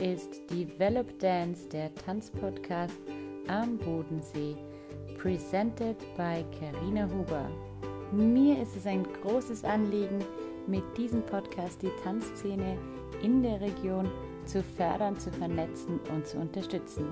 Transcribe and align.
ist 0.00 0.48
Develop 0.50 1.18
Dance, 1.18 1.68
der 1.68 1.92
Tanzpodcast 1.94 2.96
am 3.48 3.76
Bodensee, 3.78 4.56
presented 5.16 5.96
by 6.16 6.44
Karina 6.58 7.08
Huber. 7.08 7.50
Mir 8.12 8.62
ist 8.62 8.76
es 8.76 8.86
ein 8.86 9.04
großes 9.22 9.64
Anliegen, 9.64 10.24
mit 10.68 10.84
diesem 10.96 11.22
Podcast 11.22 11.82
die 11.82 11.90
Tanzszene 12.04 12.78
in 13.22 13.42
der 13.42 13.60
Region 13.60 14.08
zu 14.44 14.62
fördern, 14.62 15.18
zu 15.18 15.32
vernetzen 15.32 15.98
und 16.14 16.26
zu 16.26 16.38
unterstützen. 16.38 17.06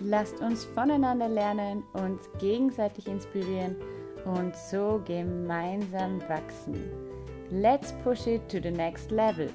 Lasst 0.00 0.40
uns 0.40 0.64
voneinander 0.64 1.28
lernen, 1.28 1.84
uns 1.92 2.28
gegenseitig 2.38 3.06
inspirieren 3.06 3.76
und 4.24 4.56
so 4.56 5.00
gemeinsam 5.06 6.20
wachsen. 6.28 6.74
Let's 7.50 7.92
push 8.02 8.26
it 8.26 8.48
to 8.48 8.58
the 8.60 8.70
next 8.70 9.10
level. 9.10 9.48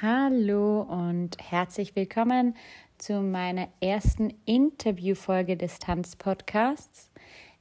Hallo 0.00 0.82
und 0.82 1.36
herzlich 1.40 1.96
willkommen 1.96 2.54
zu 2.98 3.20
meiner 3.20 3.68
ersten 3.80 4.32
Interviewfolge 4.44 5.56
des 5.56 5.78
Tanzpodcasts. 5.78 7.10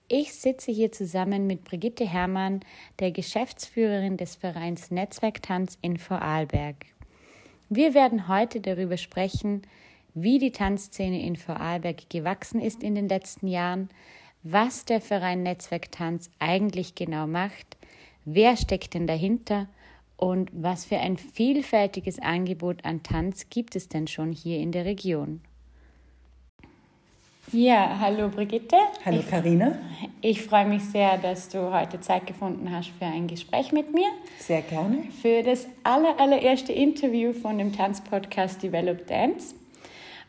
Ich 0.08 0.34
sitze 0.34 0.72
hier 0.72 0.92
zusammen 0.92 1.48
mit 1.48 1.64
Brigitte 1.64 2.06
Herrmann, 2.06 2.60
der 3.00 3.12
Geschäftsführerin 3.12 4.18
des 4.18 4.36
Vereins 4.36 4.92
Netzwerk 4.92 5.42
Tanz 5.42 5.78
in 5.82 5.98
Vorarlberg. 5.98 6.86
Wir 7.70 7.94
werden 7.94 8.28
heute 8.28 8.62
darüber 8.62 8.98
sprechen, 8.98 9.64
wie 10.14 10.40
die 10.40 10.52
Tanzszene 10.52 11.22
in 11.22 11.36
Vorarlberg 11.36 12.10
gewachsen 12.10 12.62
ist 12.62 12.84
in 12.84 12.96
den 12.96 13.10
letzten 13.10 13.48
Jahren, 13.48 13.90
was 14.44 14.86
der 14.86 15.02
Verein 15.02 15.44
Netzwerk 15.44 15.92
Tanz 15.92 16.30
eigentlich 16.40 16.96
genau 16.96 17.28
macht, 17.28 17.77
wer 18.28 18.58
steckt 18.58 18.94
denn 18.94 19.08
dahinter 19.08 19.68
und 20.18 20.50
was 20.52 20.86
für 20.86 20.98
ein 20.98 21.18
vielfältiges 21.18 22.20
Angebot 22.20 22.84
an 22.84 23.02
Tanz 23.02 23.50
gibt 23.50 23.76
es 23.76 23.88
denn 23.88 24.08
schon 24.08 24.32
hier 24.32 24.60
in 24.60 24.72
der 24.72 24.86
Region? 24.86 25.42
Ja, 27.54 27.98
hallo 28.02 28.28
Brigitte. 28.28 28.76
Hallo 29.06 29.24
Karina. 29.30 29.78
Ich, 30.20 30.32
ich, 30.32 30.42
freue 30.42 30.66
mich 30.66 30.84
sehr, 30.84 31.18
dass 31.18 31.48
du 31.48 31.72
heute 31.74 32.02
Zeit 32.02 32.28
gefunden 32.28 32.70
hast 32.70 32.90
für 33.00 33.06
ein 33.06 33.28
Gespräch 33.28 33.72
mit 33.72 33.94
mir. 33.94 34.10
Sehr 34.38 34.62
gerne. 34.62 35.04
Für 35.22 35.44
das 35.44 35.66
aller, 35.84 36.20
allererste 36.20 36.74
Interview 36.74 37.32
von 37.32 37.58
dem 37.58 37.72
Tanzpodcast 37.72 38.62
Develop 38.62 39.08
Dance. 39.08 39.56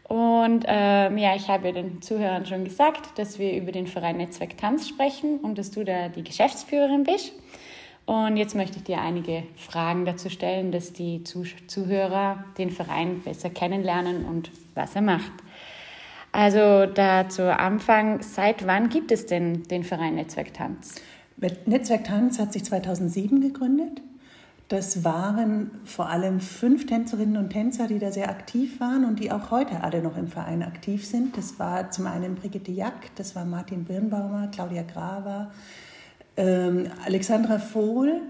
Und 0.05 0.65
ähm, 0.69 1.19
ja, 1.19 1.35
ich 1.35 1.49
habe 1.49 1.73
den 1.73 2.01
Zuhörern 2.03 2.47
schon 2.47 2.65
gesagt, 2.65 3.19
dass 3.19 3.41
wir 3.41 3.53
über 3.53 3.73
den 3.73 3.89
Verein 3.89 4.19
Netzwerk 4.19 4.57
Tanz 4.57 4.89
sprechen 4.89 5.39
und 5.41 5.59
dass 5.59 5.73
du 5.73 5.85
da 5.85 6.09
die 6.09 6.23
Geschäftsführerin 6.23 7.03
bist. 7.03 7.33
Und 8.09 8.39
jetzt 8.39 8.55
möchte 8.55 8.79
ich 8.79 8.85
dir 8.85 9.03
einige 9.03 9.43
Fragen 9.55 10.07
dazu 10.07 10.31
stellen, 10.31 10.73
dass 10.73 10.95
die 10.95 11.25
Zuhörer 11.25 12.43
den 12.57 12.71
Verein 12.71 13.21
besser 13.21 13.51
kennenlernen 13.51 14.25
und 14.25 14.51
was 14.75 14.97
er 14.97 15.03
macht. 15.03 15.31
Also 16.33 16.87
da 16.87 17.29
zu 17.29 17.55
Anfang, 17.55 18.23
seit 18.23 18.67
wann 18.67 18.89
gibt 18.89 19.13
es 19.13 19.27
denn 19.27 19.65
den 19.65 19.85
Verein 19.85 20.15
Netzwerk 20.15 20.55
Tanz? 20.55 20.95
Netzwerk 21.67 22.05
Tanz 22.05 22.39
hat 22.39 22.55
sich 22.55 22.65
2007 22.65 23.43
gegründet. 23.43 24.01
Das 24.69 25.05
waren 25.05 25.71
vor 25.85 26.09
allem 26.09 26.41
fünf 26.41 26.87
Tänzerinnen 26.87 27.37
und 27.37 27.51
Tänzer, 27.51 27.89
die 27.89 27.99
da 27.99 28.11
sehr 28.11 28.31
aktiv 28.31 28.81
waren 28.81 29.05
und 29.05 29.21
die 29.21 29.31
auch 29.31 29.51
heute 29.51 29.83
alle 29.83 30.01
noch 30.01 30.17
im 30.17 30.29
Verein 30.29 30.63
aktiv 30.63 31.07
sind. 31.07 31.37
Das 31.37 31.59
war 31.59 31.91
zum 31.91 32.07
einen 32.07 32.37
Brigitte 32.37 32.73
Jack, 32.73 33.15
das 33.17 33.37
war 33.37 33.45
Martin 33.45 33.85
Birnbaumer, 33.85 34.49
Claudia 34.51 34.83
Graver, 34.83 35.51
ähm, 36.39 36.89
Alexandra 37.05 37.59
Vohl 37.59 38.23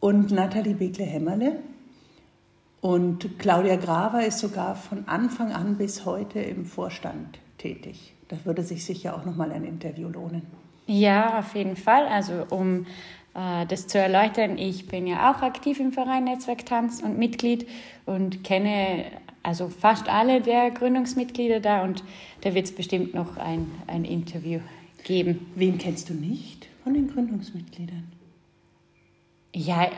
und 0.00 0.30
Nathalie 0.32 0.74
Begle-Hämmerle. 0.74 1.56
Und 2.82 3.38
Claudia 3.38 3.76
Graver 3.76 4.26
ist 4.26 4.40
sogar 4.40 4.74
von 4.74 5.08
Anfang 5.08 5.52
an 5.52 5.76
bis 5.76 6.04
heute 6.04 6.40
im 6.40 6.66
Vorstand 6.66 7.38
tätig. 7.58 8.12
Da 8.28 8.36
würde 8.44 8.62
sich 8.62 8.84
sicher 8.84 9.16
auch 9.16 9.24
noch 9.24 9.36
mal 9.36 9.50
ein 9.52 9.64
Interview 9.64 10.08
lohnen. 10.08 10.42
Ja, 10.86 11.38
auf 11.38 11.54
jeden 11.54 11.76
Fall. 11.76 12.06
Also 12.06 12.44
um 12.50 12.86
äh, 13.34 13.66
das 13.66 13.86
zu 13.86 13.98
erläutern, 13.98 14.58
ich 14.58 14.86
bin 14.86 15.06
ja 15.06 15.32
auch 15.32 15.42
aktiv 15.42 15.80
im 15.80 15.92
Verein 15.92 16.24
Netzwerk 16.24 16.66
Tanz 16.66 17.02
und 17.02 17.18
Mitglied 17.18 17.66
und 18.04 18.44
kenne 18.44 19.04
also 19.42 19.68
fast 19.68 20.08
alle 20.08 20.40
der 20.40 20.70
Gründungsmitglieder 20.72 21.60
da 21.60 21.82
und 21.82 22.02
da 22.40 22.54
wird 22.54 22.66
es 22.66 22.74
bestimmt 22.74 23.14
noch 23.14 23.36
ein, 23.36 23.70
ein 23.86 24.04
Interview 24.04 24.58
geben. 25.04 25.46
Wen 25.54 25.78
kennst 25.78 26.10
du 26.10 26.14
nicht? 26.14 26.55
Von 26.86 26.94
den 26.94 27.08
Gründungsmitgliedern? 27.08 28.04
Ja, 29.52 29.86
äh, 29.86 29.88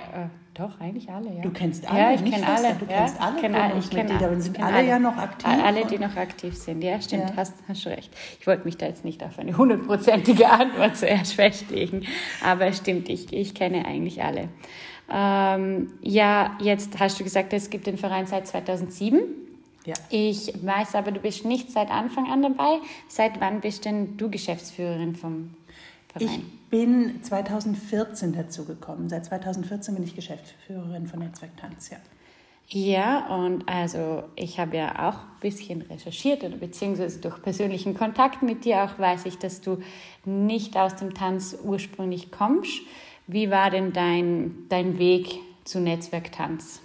doch, 0.55 0.81
eigentlich 0.81 1.11
alle, 1.11 1.35
ja. 1.35 1.43
Du 1.43 1.51
kennst 1.51 1.87
alle? 1.87 1.99
Ja, 1.99 2.13
ich 2.15 2.25
kenne 2.25 2.47
alle. 2.49 2.75
Du 2.77 2.87
ja, 2.87 2.97
kennst 2.97 3.21
alle 3.21 3.41
kenn 3.43 3.53
Gründungsmitglieder, 3.53 4.27
aber 4.27 4.41
sind 4.41 4.59
alle, 4.59 4.75
alle, 4.75 4.89
ja 4.89 4.99
noch 4.99 5.19
aktiv? 5.19 5.51
Alle, 5.63 5.85
die 5.85 5.99
noch 5.99 6.17
aktiv 6.17 6.57
sind, 6.57 6.83
ja, 6.83 6.99
stimmt, 6.99 7.29
ja. 7.29 7.37
Hast, 7.37 7.57
hast 7.69 7.85
du 7.85 7.91
recht. 7.91 8.11
Ich 8.41 8.47
wollte 8.47 8.65
mich 8.65 8.79
da 8.79 8.87
jetzt 8.87 9.05
nicht 9.05 9.23
auf 9.23 9.39
eine 9.39 9.55
hundertprozentige 9.55 10.49
Antwort 10.51 10.97
zuerst 10.97 11.35
festlegen, 11.35 12.07
aber 12.43 12.73
stimmt, 12.73 13.11
ich, 13.11 13.35
ich 13.35 13.55
kenne 13.55 13.85
eigentlich 13.85 14.23
alle. 14.23 14.49
Ähm, 15.13 15.93
ja, 16.01 16.57
jetzt 16.59 16.99
hast 16.99 17.21
du 17.21 17.25
gesagt, 17.25 17.53
es 17.53 17.69
gibt 17.69 17.87
den 17.87 17.99
Verein 17.99 18.27
seit 18.27 18.47
2007. 18.47 19.21
Ja. 19.85 19.93
Ich 20.09 20.55
weiß 20.65 20.95
aber, 20.95 21.13
du 21.13 21.21
bist 21.21 21.45
nicht 21.45 21.71
seit 21.71 21.91
Anfang 21.91 22.31
an 22.31 22.41
dabei. 22.41 22.79
Seit 23.09 23.43
wann 23.43 23.61
bist 23.61 23.85
denn 23.85 24.17
du 24.17 24.31
Geschäftsführerin 24.31 25.15
vom 25.15 25.51
Verein? 26.13 26.29
Ich 26.29 26.71
bin 26.71 27.23
2014 27.23 28.33
dazu 28.33 28.65
gekommen. 28.65 29.09
Seit 29.09 29.25
2014 29.27 29.95
bin 29.95 30.05
ich 30.05 30.15
Geschäftsführerin 30.15 31.07
von 31.07 31.21
Netzwerk 31.21 31.57
Tanz, 31.57 31.91
ja. 31.91 31.99
Ja, 32.71 33.35
und 33.35 33.67
also 33.67 34.25
ich 34.37 34.61
habe 34.61 34.77
ja 34.77 35.09
auch 35.09 35.15
ein 35.15 35.41
bisschen 35.41 35.81
recherchiert 35.81 36.45
oder 36.45 36.59
beziehungsweise 36.59 37.19
durch 37.19 37.41
persönlichen 37.41 37.95
Kontakt 37.95 38.43
mit 38.43 38.67
dir 38.67 38.85
auch 38.85 38.99
weiß 38.99 39.25
ich, 39.25 39.39
dass 39.39 39.63
du 39.63 39.79
nicht 40.27 40.77
aus 40.77 40.95
dem 40.97 41.15
Tanz 41.15 41.57
ursprünglich 41.63 42.31
kommst. 42.31 42.83
Wie 43.27 43.51
war 43.51 43.71
denn 43.71 43.95
dein, 43.95 44.67
dein 44.69 44.99
Weg 44.99 45.39
zu 45.65 45.81
Netzwerk 45.81 46.31
Tanz? 46.33 46.83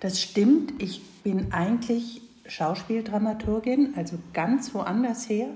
Das 0.00 0.22
stimmt. 0.22 0.82
Ich 0.82 1.02
bin 1.22 1.52
eigentlich 1.52 2.22
Schauspieldramaturgin, 2.46 3.92
also 3.94 4.18
ganz 4.32 4.74
woanders 4.74 5.28
her 5.28 5.48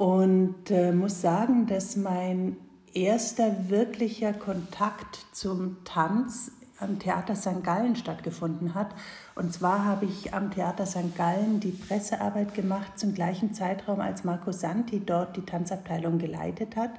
und 0.00 0.70
äh, 0.70 0.92
muss 0.92 1.20
sagen, 1.20 1.66
dass 1.66 1.94
mein 1.94 2.56
erster 2.94 3.68
wirklicher 3.68 4.32
Kontakt 4.32 5.26
zum 5.32 5.76
Tanz 5.84 6.52
am 6.78 6.98
Theater 6.98 7.36
St. 7.36 7.62
Gallen 7.62 7.96
stattgefunden 7.96 8.74
hat. 8.74 8.94
Und 9.34 9.52
zwar 9.52 9.84
habe 9.84 10.06
ich 10.06 10.32
am 10.32 10.52
Theater 10.52 10.86
St. 10.86 11.14
Gallen 11.18 11.60
die 11.60 11.72
Pressearbeit 11.72 12.54
gemacht 12.54 12.98
zum 12.98 13.12
gleichen 13.12 13.52
Zeitraum, 13.52 14.00
als 14.00 14.24
Marco 14.24 14.52
Santi 14.52 15.02
dort 15.04 15.36
die 15.36 15.44
Tanzabteilung 15.44 16.16
geleitet 16.16 16.76
hat. 16.76 16.92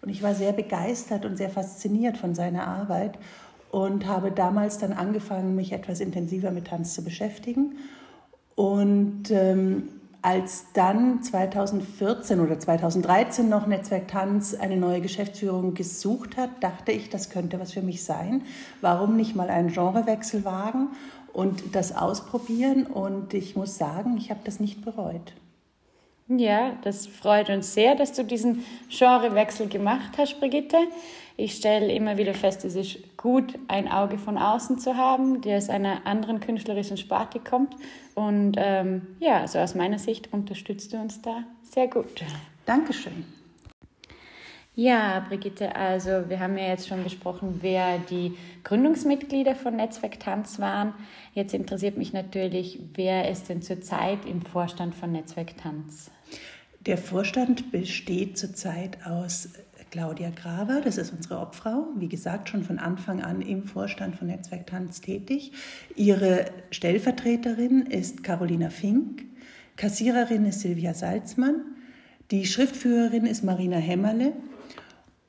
Und 0.00 0.10
ich 0.10 0.22
war 0.22 0.36
sehr 0.36 0.52
begeistert 0.52 1.24
und 1.24 1.36
sehr 1.36 1.50
fasziniert 1.50 2.16
von 2.16 2.36
seiner 2.36 2.68
Arbeit 2.68 3.18
und 3.72 4.06
habe 4.06 4.30
damals 4.30 4.78
dann 4.78 4.92
angefangen, 4.92 5.56
mich 5.56 5.72
etwas 5.72 5.98
intensiver 5.98 6.52
mit 6.52 6.68
Tanz 6.68 6.94
zu 6.94 7.02
beschäftigen. 7.02 7.78
Und 8.54 9.32
ähm, 9.32 9.88
als 10.24 10.72
dann 10.72 11.22
2014 11.22 12.40
oder 12.40 12.58
2013 12.58 13.46
noch 13.46 13.66
Netzwerk 13.66 14.08
Tanz 14.08 14.54
eine 14.54 14.78
neue 14.78 15.02
Geschäftsführung 15.02 15.74
gesucht 15.74 16.38
hat, 16.38 16.48
dachte 16.62 16.92
ich, 16.92 17.10
das 17.10 17.28
könnte 17.28 17.60
was 17.60 17.74
für 17.74 17.82
mich 17.82 18.04
sein. 18.04 18.40
Warum 18.80 19.16
nicht 19.16 19.36
mal 19.36 19.50
einen 19.50 19.68
Genrewechsel 19.68 20.46
wagen 20.46 20.88
und 21.34 21.74
das 21.74 21.94
ausprobieren? 21.94 22.86
Und 22.86 23.34
ich 23.34 23.54
muss 23.54 23.76
sagen, 23.76 24.16
ich 24.16 24.30
habe 24.30 24.40
das 24.44 24.60
nicht 24.60 24.82
bereut. 24.82 25.34
Ja, 26.28 26.72
das 26.80 27.06
freut 27.06 27.50
uns 27.50 27.74
sehr, 27.74 27.94
dass 27.94 28.14
du 28.14 28.24
diesen 28.24 28.64
Genrewechsel 28.88 29.68
gemacht 29.68 30.16
hast, 30.16 30.40
Brigitte. 30.40 30.78
Ich 31.36 31.56
stelle 31.56 31.92
immer 31.92 32.16
wieder 32.16 32.32
fest, 32.32 32.64
es 32.64 32.76
ist 32.76 33.16
gut, 33.16 33.58
ein 33.66 33.90
Auge 33.90 34.18
von 34.18 34.38
außen 34.38 34.78
zu 34.78 34.96
haben, 34.96 35.40
der 35.40 35.56
aus 35.56 35.68
einer 35.68 36.06
anderen 36.06 36.38
künstlerischen 36.38 36.96
Sparte 36.96 37.40
kommt. 37.40 37.74
Und 38.14 38.54
ähm, 38.56 39.02
ja, 39.18 39.40
also 39.40 39.58
aus 39.58 39.74
meiner 39.74 39.98
Sicht 39.98 40.32
unterstützt 40.32 40.92
du 40.92 40.98
uns 40.98 41.20
da 41.22 41.42
sehr 41.62 41.88
gut. 41.88 42.22
Dankeschön. 42.66 43.24
Ja, 44.76 45.24
Brigitte, 45.28 45.74
also 45.76 46.28
wir 46.28 46.40
haben 46.40 46.58
ja 46.58 46.68
jetzt 46.68 46.88
schon 46.88 47.04
besprochen, 47.04 47.58
wer 47.60 47.98
die 47.98 48.36
Gründungsmitglieder 48.64 49.54
von 49.54 49.76
Netzwerk 49.76 50.18
Tanz 50.18 50.58
waren. 50.58 50.94
Jetzt 51.32 51.54
interessiert 51.54 51.96
mich 51.96 52.12
natürlich, 52.12 52.80
wer 52.94 53.30
ist 53.30 53.48
denn 53.48 53.62
zurzeit 53.62 54.24
im 54.24 54.42
Vorstand 54.42 54.94
von 54.94 55.12
Netzwerk 55.12 55.56
Tanz? 55.58 56.10
Der 56.80 56.98
Vorstand 56.98 57.70
besteht 57.70 58.36
zurzeit 58.36 58.98
aus 59.06 59.50
Claudia 59.94 60.30
Graver, 60.30 60.80
das 60.80 60.98
ist 60.98 61.12
unsere 61.12 61.38
Obfrau, 61.38 61.86
wie 61.94 62.08
gesagt, 62.08 62.48
schon 62.48 62.64
von 62.64 62.80
Anfang 62.80 63.22
an 63.22 63.40
im 63.40 63.62
Vorstand 63.62 64.16
von 64.16 64.26
Netzwerk 64.26 64.66
Tanz 64.66 65.00
tätig. 65.00 65.52
Ihre 65.94 66.46
Stellvertreterin 66.72 67.82
ist 67.82 68.24
Carolina 68.24 68.70
Fink, 68.70 69.22
Kassiererin 69.76 70.46
ist 70.46 70.62
Silvia 70.62 70.94
Salzmann, 70.94 71.62
die 72.32 72.44
Schriftführerin 72.44 73.24
ist 73.24 73.44
Marina 73.44 73.76
Hämmerle 73.76 74.32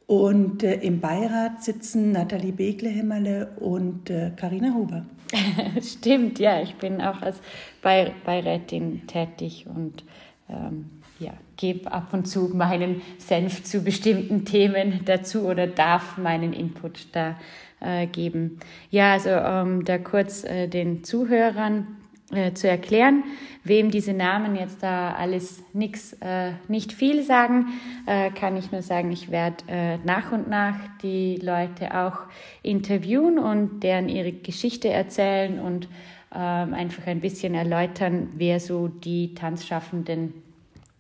Und 0.08 0.64
äh, 0.64 0.82
im 0.82 1.00
Beirat 1.00 1.64
sitzen 1.64 2.12
Nathalie 2.12 2.52
Begle-Hemmerle 2.52 3.52
und 3.58 4.12
Karina 4.36 4.70
äh, 4.70 4.72
Huber. 4.72 5.06
Stimmt, 5.84 6.40
ja, 6.40 6.60
ich 6.64 6.74
bin 6.74 7.02
auch 7.02 7.22
als 7.22 7.38
Be 7.84 8.14
Beirätin 8.26 9.06
tätig 9.06 9.68
und 9.68 10.04
ähm, 10.50 10.90
ja, 11.20 11.34
gebe 11.58 11.92
ab 11.92 12.10
und 12.14 12.26
zu 12.26 12.52
meinen 12.54 13.02
Senf 13.18 13.64
zu 13.64 13.82
bestimmten 13.82 14.46
Themen 14.46 15.02
dazu 15.06 15.46
oder 15.46 15.68
darf 15.68 16.18
meinen 16.18 16.54
Input 16.54 17.08
da 17.14 17.36
äh, 17.80 18.08
geben. 18.08 18.60
Ja, 18.90 19.14
also 19.14 19.30
ähm, 19.30 19.86
da 19.86 19.98
kurz 19.98 20.44
äh, 20.44 20.68
den 20.68 21.04
Zuhörern 21.04 21.88
äh, 22.32 22.54
zu 22.54 22.68
erklären, 22.68 23.24
wem 23.64 23.92
diese 23.92 24.14
Namen 24.14 24.56
jetzt 24.56 24.82
da 24.82 25.14
alles 25.14 25.64
nix, 25.74 26.14
äh, 26.22 26.54
nicht 26.68 26.92
viel 26.92 27.24
sagen, 27.24 27.68
äh, 28.08 28.32
kann 28.32 28.58
ich 28.58 28.72
nur 28.72 28.82
sagen, 28.82 29.12
ich 29.12 29.32
werde 29.32 29.64
äh, 29.68 29.98
nach 29.98 30.32
und 30.32 30.50
nach 30.50 30.76
die 31.02 31.38
Leute 31.38 31.96
auch 31.96 32.18
interviewen 32.64 33.40
und 33.40 33.82
deren 33.82 34.10
ihre 34.10 34.32
Geschichte 34.32 34.90
erzählen 34.90 35.60
und 35.60 35.88
ähm, 36.34 36.74
einfach 36.74 37.08
ein 37.08 37.22
bisschen 37.22 37.54
erläutern, 37.54 38.30
wer 38.36 38.60
so 38.60 38.88
die 38.88 39.36
Tanzschaffenden 39.36 40.45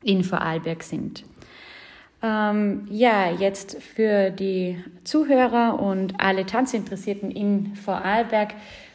in 0.05 0.23
Vorarlberg 0.23 0.83
sind. 0.83 1.25
Ähm, 2.23 2.87
ja, 2.89 3.29
jetzt 3.29 3.81
für 3.81 4.29
die 4.29 4.77
Zuhörer 5.03 5.79
und 5.81 6.13
alle 6.19 6.45
Tanzinteressierten 6.45 7.29
in 7.29 7.75
Vorarlberg, 7.75 8.53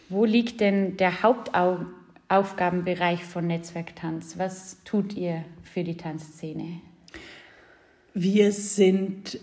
wo 0.08 0.24
liegt 0.24 0.60
denn 0.60 0.96
der 0.96 1.22
Hauptaugenmerk 1.22 2.00
Aufgabenbereich 2.30 3.24
von 3.24 3.48
Netzwerk 3.48 3.96
Tanz? 3.96 4.38
Was 4.38 4.78
tut 4.84 5.14
ihr 5.14 5.44
für 5.64 5.82
die 5.82 5.96
Tanzszene? 5.96 6.80
Wir 8.14 8.52
sind 8.52 9.40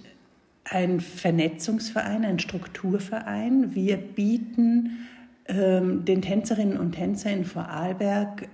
ein 0.64 1.02
Vernetzungsverein, 1.02 2.24
ein 2.24 2.40
Strukturverein. 2.40 3.76
Wir 3.76 3.98
bieten 3.98 5.06
ähm, 5.50 6.06
den 6.06 6.22
Tänzerinnen 6.22 6.78
und 6.78 6.94
Tänzern 6.94 7.40
in 7.40 7.46
Vorarlberg 7.46 8.48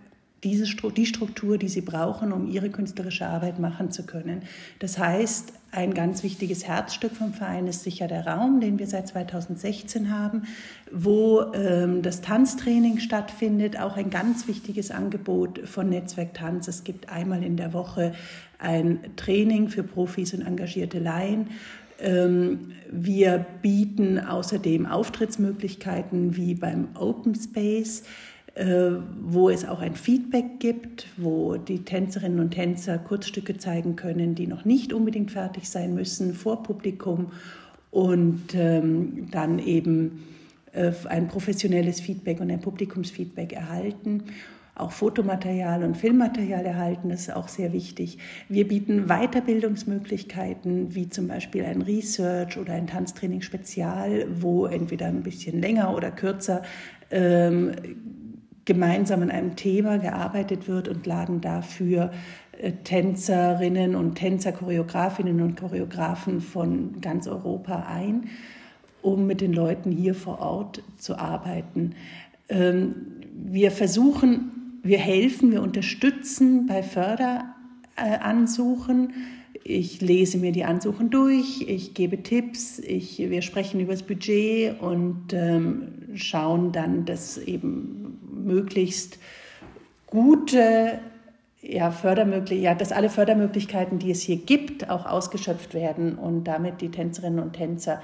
diese, 0.43 0.65
die 0.65 1.05
Struktur, 1.05 1.57
die 1.57 1.67
sie 1.67 1.81
brauchen, 1.81 2.31
um 2.31 2.47
ihre 2.47 2.69
künstlerische 2.69 3.25
Arbeit 3.25 3.59
machen 3.59 3.91
zu 3.91 4.05
können. 4.05 4.43
Das 4.79 4.97
heißt, 4.97 5.53
ein 5.71 5.93
ganz 5.95 6.21
wichtiges 6.21 6.67
Herzstück 6.67 7.13
vom 7.13 7.33
Verein 7.33 7.65
ist 7.65 7.83
sicher 7.83 8.07
der 8.07 8.27
Raum, 8.27 8.59
den 8.59 8.77
wir 8.77 8.85
seit 8.85 9.07
2016 9.07 10.15
haben, 10.15 10.43
wo 10.91 11.51
ähm, 11.53 12.03
das 12.03 12.21
Tanztraining 12.21 12.99
stattfindet. 12.99 13.79
Auch 13.79 13.97
ein 13.97 14.11
ganz 14.11 14.47
wichtiges 14.47 14.91
Angebot 14.91 15.67
von 15.67 15.89
Netzwerk 15.89 16.35
Tanz. 16.35 16.67
Es 16.67 16.83
gibt 16.83 17.09
einmal 17.09 17.43
in 17.43 17.57
der 17.57 17.73
Woche 17.73 18.13
ein 18.59 18.99
Training 19.15 19.69
für 19.69 19.81
Profis 19.81 20.33
und 20.35 20.41
engagierte 20.41 20.99
Laien. 20.99 21.47
Ähm, 21.99 22.73
wir 22.91 23.45
bieten 23.61 24.19
außerdem 24.19 24.85
Auftrittsmöglichkeiten 24.85 26.35
wie 26.35 26.53
beim 26.53 26.89
Open 26.95 27.33
Space. 27.33 28.03
Äh, 28.55 28.91
wo 29.19 29.49
es 29.49 29.65
auch 29.65 29.79
ein 29.79 29.95
Feedback 29.95 30.59
gibt, 30.59 31.07
wo 31.17 31.57
die 31.57 31.79
Tänzerinnen 31.79 32.39
und 32.39 32.51
Tänzer 32.51 32.99
Kurzstücke 32.99 33.57
zeigen 33.57 33.95
können, 33.95 34.35
die 34.35 34.45
noch 34.45 34.63
nicht 34.63 34.93
unbedingt 34.93 35.31
fertig 35.31 35.67
sein 35.67 35.95
müssen 35.95 36.35
vor 36.35 36.61
Publikum 36.61 37.31
und 37.89 38.53
ähm, 38.53 39.27
dann 39.31 39.57
eben 39.57 40.23
äh, 40.71 40.91
ein 41.09 41.29
professionelles 41.29 41.99
Feedback 41.99 42.41
und 42.41 42.51
ein 42.51 42.61
Publikumsfeedback 42.61 43.53
erhalten. 43.53 44.25
Auch 44.75 44.91
Fotomaterial 44.91 45.83
und 45.83 45.97
Filmmaterial 45.97 46.63
erhalten, 46.63 47.09
das 47.09 47.21
ist 47.21 47.35
auch 47.35 47.47
sehr 47.47 47.73
wichtig. 47.73 48.19
Wir 48.49 48.67
bieten 48.67 49.07
Weiterbildungsmöglichkeiten, 49.07 50.93
wie 50.93 51.09
zum 51.09 51.27
Beispiel 51.27 51.65
ein 51.65 51.81
Research 51.81 52.59
oder 52.59 52.73
ein 52.73 52.85
Tanztraining 52.85 53.41
Spezial, 53.41 54.27
wo 54.29 54.67
entweder 54.67 55.07
ein 55.07 55.23
bisschen 55.23 55.59
länger 55.59 55.95
oder 55.95 56.11
kürzer 56.11 56.61
ähm, 57.09 57.71
gemeinsam 58.65 59.21
an 59.21 59.31
einem 59.31 59.55
Thema 59.55 59.97
gearbeitet 59.97 60.67
wird 60.67 60.87
und 60.87 61.05
laden 61.05 61.41
dafür 61.41 62.11
äh, 62.59 62.71
Tänzerinnen 62.71 63.95
und 63.95 64.15
Tänzer, 64.15 64.51
Choreografinnen 64.51 65.41
und 65.41 65.57
Choreografen 65.57 66.41
von 66.41 67.01
ganz 67.01 67.27
Europa 67.27 67.85
ein, 67.89 68.29
um 69.01 69.27
mit 69.27 69.41
den 69.41 69.53
Leuten 69.53 69.91
hier 69.91 70.15
vor 70.15 70.39
Ort 70.39 70.81
zu 70.97 71.17
arbeiten. 71.17 71.95
Ähm, 72.49 72.95
wir 73.33 73.71
versuchen, 73.71 74.79
wir 74.83 74.99
helfen, 74.99 75.51
wir 75.51 75.61
unterstützen 75.61 76.67
bei 76.67 76.83
Förderansuchen. 76.83 79.13
Ich 79.63 80.01
lese 80.01 80.37
mir 80.37 80.51
die 80.51 80.65
Ansuchen 80.65 81.09
durch, 81.09 81.61
ich 81.67 81.93
gebe 81.93 82.21
Tipps, 82.21 82.79
ich, 82.79 83.17
wir 83.17 83.41
sprechen 83.41 83.79
über 83.79 83.93
das 83.93 84.03
Budget 84.03 84.81
und 84.81 85.31
ähm, 85.31 85.87
schauen 86.15 86.73
dann, 86.73 87.05
dass 87.05 87.37
eben 87.37 88.02
möglichst 88.45 89.17
gute 90.07 90.99
ja, 91.63 91.93
ja, 92.49 92.75
dass 92.75 92.91
alle 92.91 93.09
Fördermöglichkeiten, 93.09 93.97
die 93.97 94.11
es 94.11 94.21
hier 94.21 94.35
gibt, 94.35 94.89
auch 94.89 95.05
ausgeschöpft 95.05 95.73
werden 95.73 96.17
und 96.17 96.43
damit 96.43 96.81
die 96.81 96.91
Tänzerinnen 96.91 97.39
und 97.39 97.53
Tänzer 97.53 98.01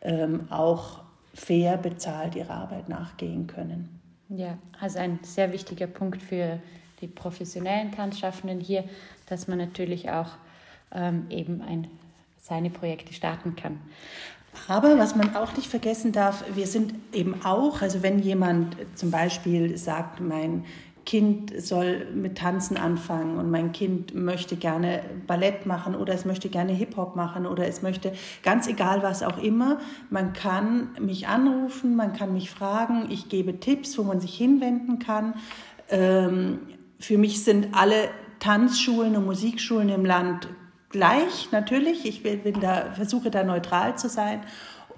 ähm, 0.00 0.46
auch 0.50 1.02
fair 1.34 1.76
bezahlt 1.76 2.36
ihrer 2.36 2.54
Arbeit 2.54 2.88
nachgehen 2.88 3.48
können. 3.48 4.00
Ja, 4.28 4.58
also 4.80 5.00
ein 5.00 5.18
sehr 5.22 5.52
wichtiger 5.52 5.88
Punkt 5.88 6.22
für 6.22 6.60
die 7.00 7.08
professionellen 7.08 7.90
Tanzschaffenden 7.90 8.60
hier, 8.60 8.84
dass 9.26 9.48
man 9.48 9.58
natürlich 9.58 10.10
auch 10.10 10.30
ähm, 10.92 11.26
eben 11.30 11.62
ein, 11.62 11.88
seine 12.38 12.70
Projekte 12.70 13.12
starten 13.12 13.56
kann. 13.56 13.80
Aber 14.68 14.98
was 14.98 15.16
man 15.16 15.34
auch 15.36 15.56
nicht 15.56 15.68
vergessen 15.68 16.12
darf, 16.12 16.44
wir 16.54 16.66
sind 16.66 16.94
eben 17.12 17.44
auch, 17.44 17.82
also 17.82 18.02
wenn 18.02 18.18
jemand 18.18 18.76
zum 18.94 19.10
Beispiel 19.10 19.76
sagt, 19.76 20.20
mein 20.20 20.64
Kind 21.06 21.52
soll 21.60 22.06
mit 22.14 22.38
Tanzen 22.38 22.76
anfangen 22.76 23.38
und 23.38 23.50
mein 23.50 23.72
Kind 23.72 24.14
möchte 24.14 24.56
gerne 24.56 25.02
Ballett 25.26 25.66
machen 25.66 25.94
oder 25.94 26.14
es 26.14 26.24
möchte 26.24 26.48
gerne 26.48 26.72
Hip-Hop 26.72 27.16
machen 27.16 27.46
oder 27.46 27.66
es 27.66 27.82
möchte 27.82 28.12
ganz 28.42 28.68
egal 28.68 29.02
was 29.02 29.22
auch 29.22 29.38
immer, 29.38 29.78
man 30.10 30.34
kann 30.34 30.90
mich 31.00 31.26
anrufen, 31.26 31.96
man 31.96 32.12
kann 32.12 32.32
mich 32.32 32.50
fragen, 32.50 33.08
ich 33.10 33.28
gebe 33.28 33.58
Tipps, 33.58 33.96
wo 33.98 34.02
man 34.02 34.20
sich 34.20 34.36
hinwenden 34.36 34.98
kann. 34.98 35.34
Ähm, 35.88 36.60
für 36.98 37.18
mich 37.18 37.42
sind 37.42 37.68
alle 37.72 38.10
Tanzschulen 38.38 39.16
und 39.16 39.26
Musikschulen 39.26 39.88
im 39.88 40.04
Land 40.04 40.48
gleich, 40.90 41.50
natürlich. 41.52 42.04
Ich 42.04 42.22
bin 42.22 42.60
da, 42.60 42.92
versuche 42.92 43.30
da 43.30 43.42
neutral 43.42 43.96
zu 43.96 44.08
sein 44.08 44.42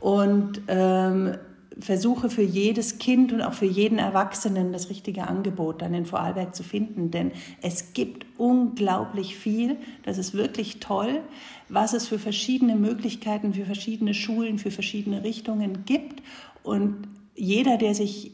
und 0.00 0.62
ähm, 0.68 1.36
versuche 1.78 2.28
für 2.28 2.42
jedes 2.42 2.98
Kind 2.98 3.32
und 3.32 3.40
auch 3.40 3.54
für 3.54 3.66
jeden 3.66 3.98
Erwachsenen 3.98 4.72
das 4.72 4.90
richtige 4.90 5.26
Angebot 5.26 5.80
dann 5.82 5.94
in 5.94 6.06
Vorarlberg 6.06 6.54
zu 6.54 6.62
finden. 6.62 7.10
Denn 7.10 7.32
es 7.62 7.92
gibt 7.92 8.26
unglaublich 8.38 9.36
viel. 9.36 9.76
Das 10.02 10.18
ist 10.18 10.34
wirklich 10.34 10.80
toll, 10.80 11.20
was 11.68 11.92
es 11.92 12.08
für 12.08 12.18
verschiedene 12.18 12.76
Möglichkeiten, 12.76 13.54
für 13.54 13.64
verschiedene 13.64 14.14
Schulen, 14.14 14.58
für 14.58 14.70
verschiedene 14.70 15.24
Richtungen 15.24 15.84
gibt. 15.84 16.22
Und 16.62 17.08
jeder, 17.34 17.78
der 17.78 17.94
sich 17.94 18.32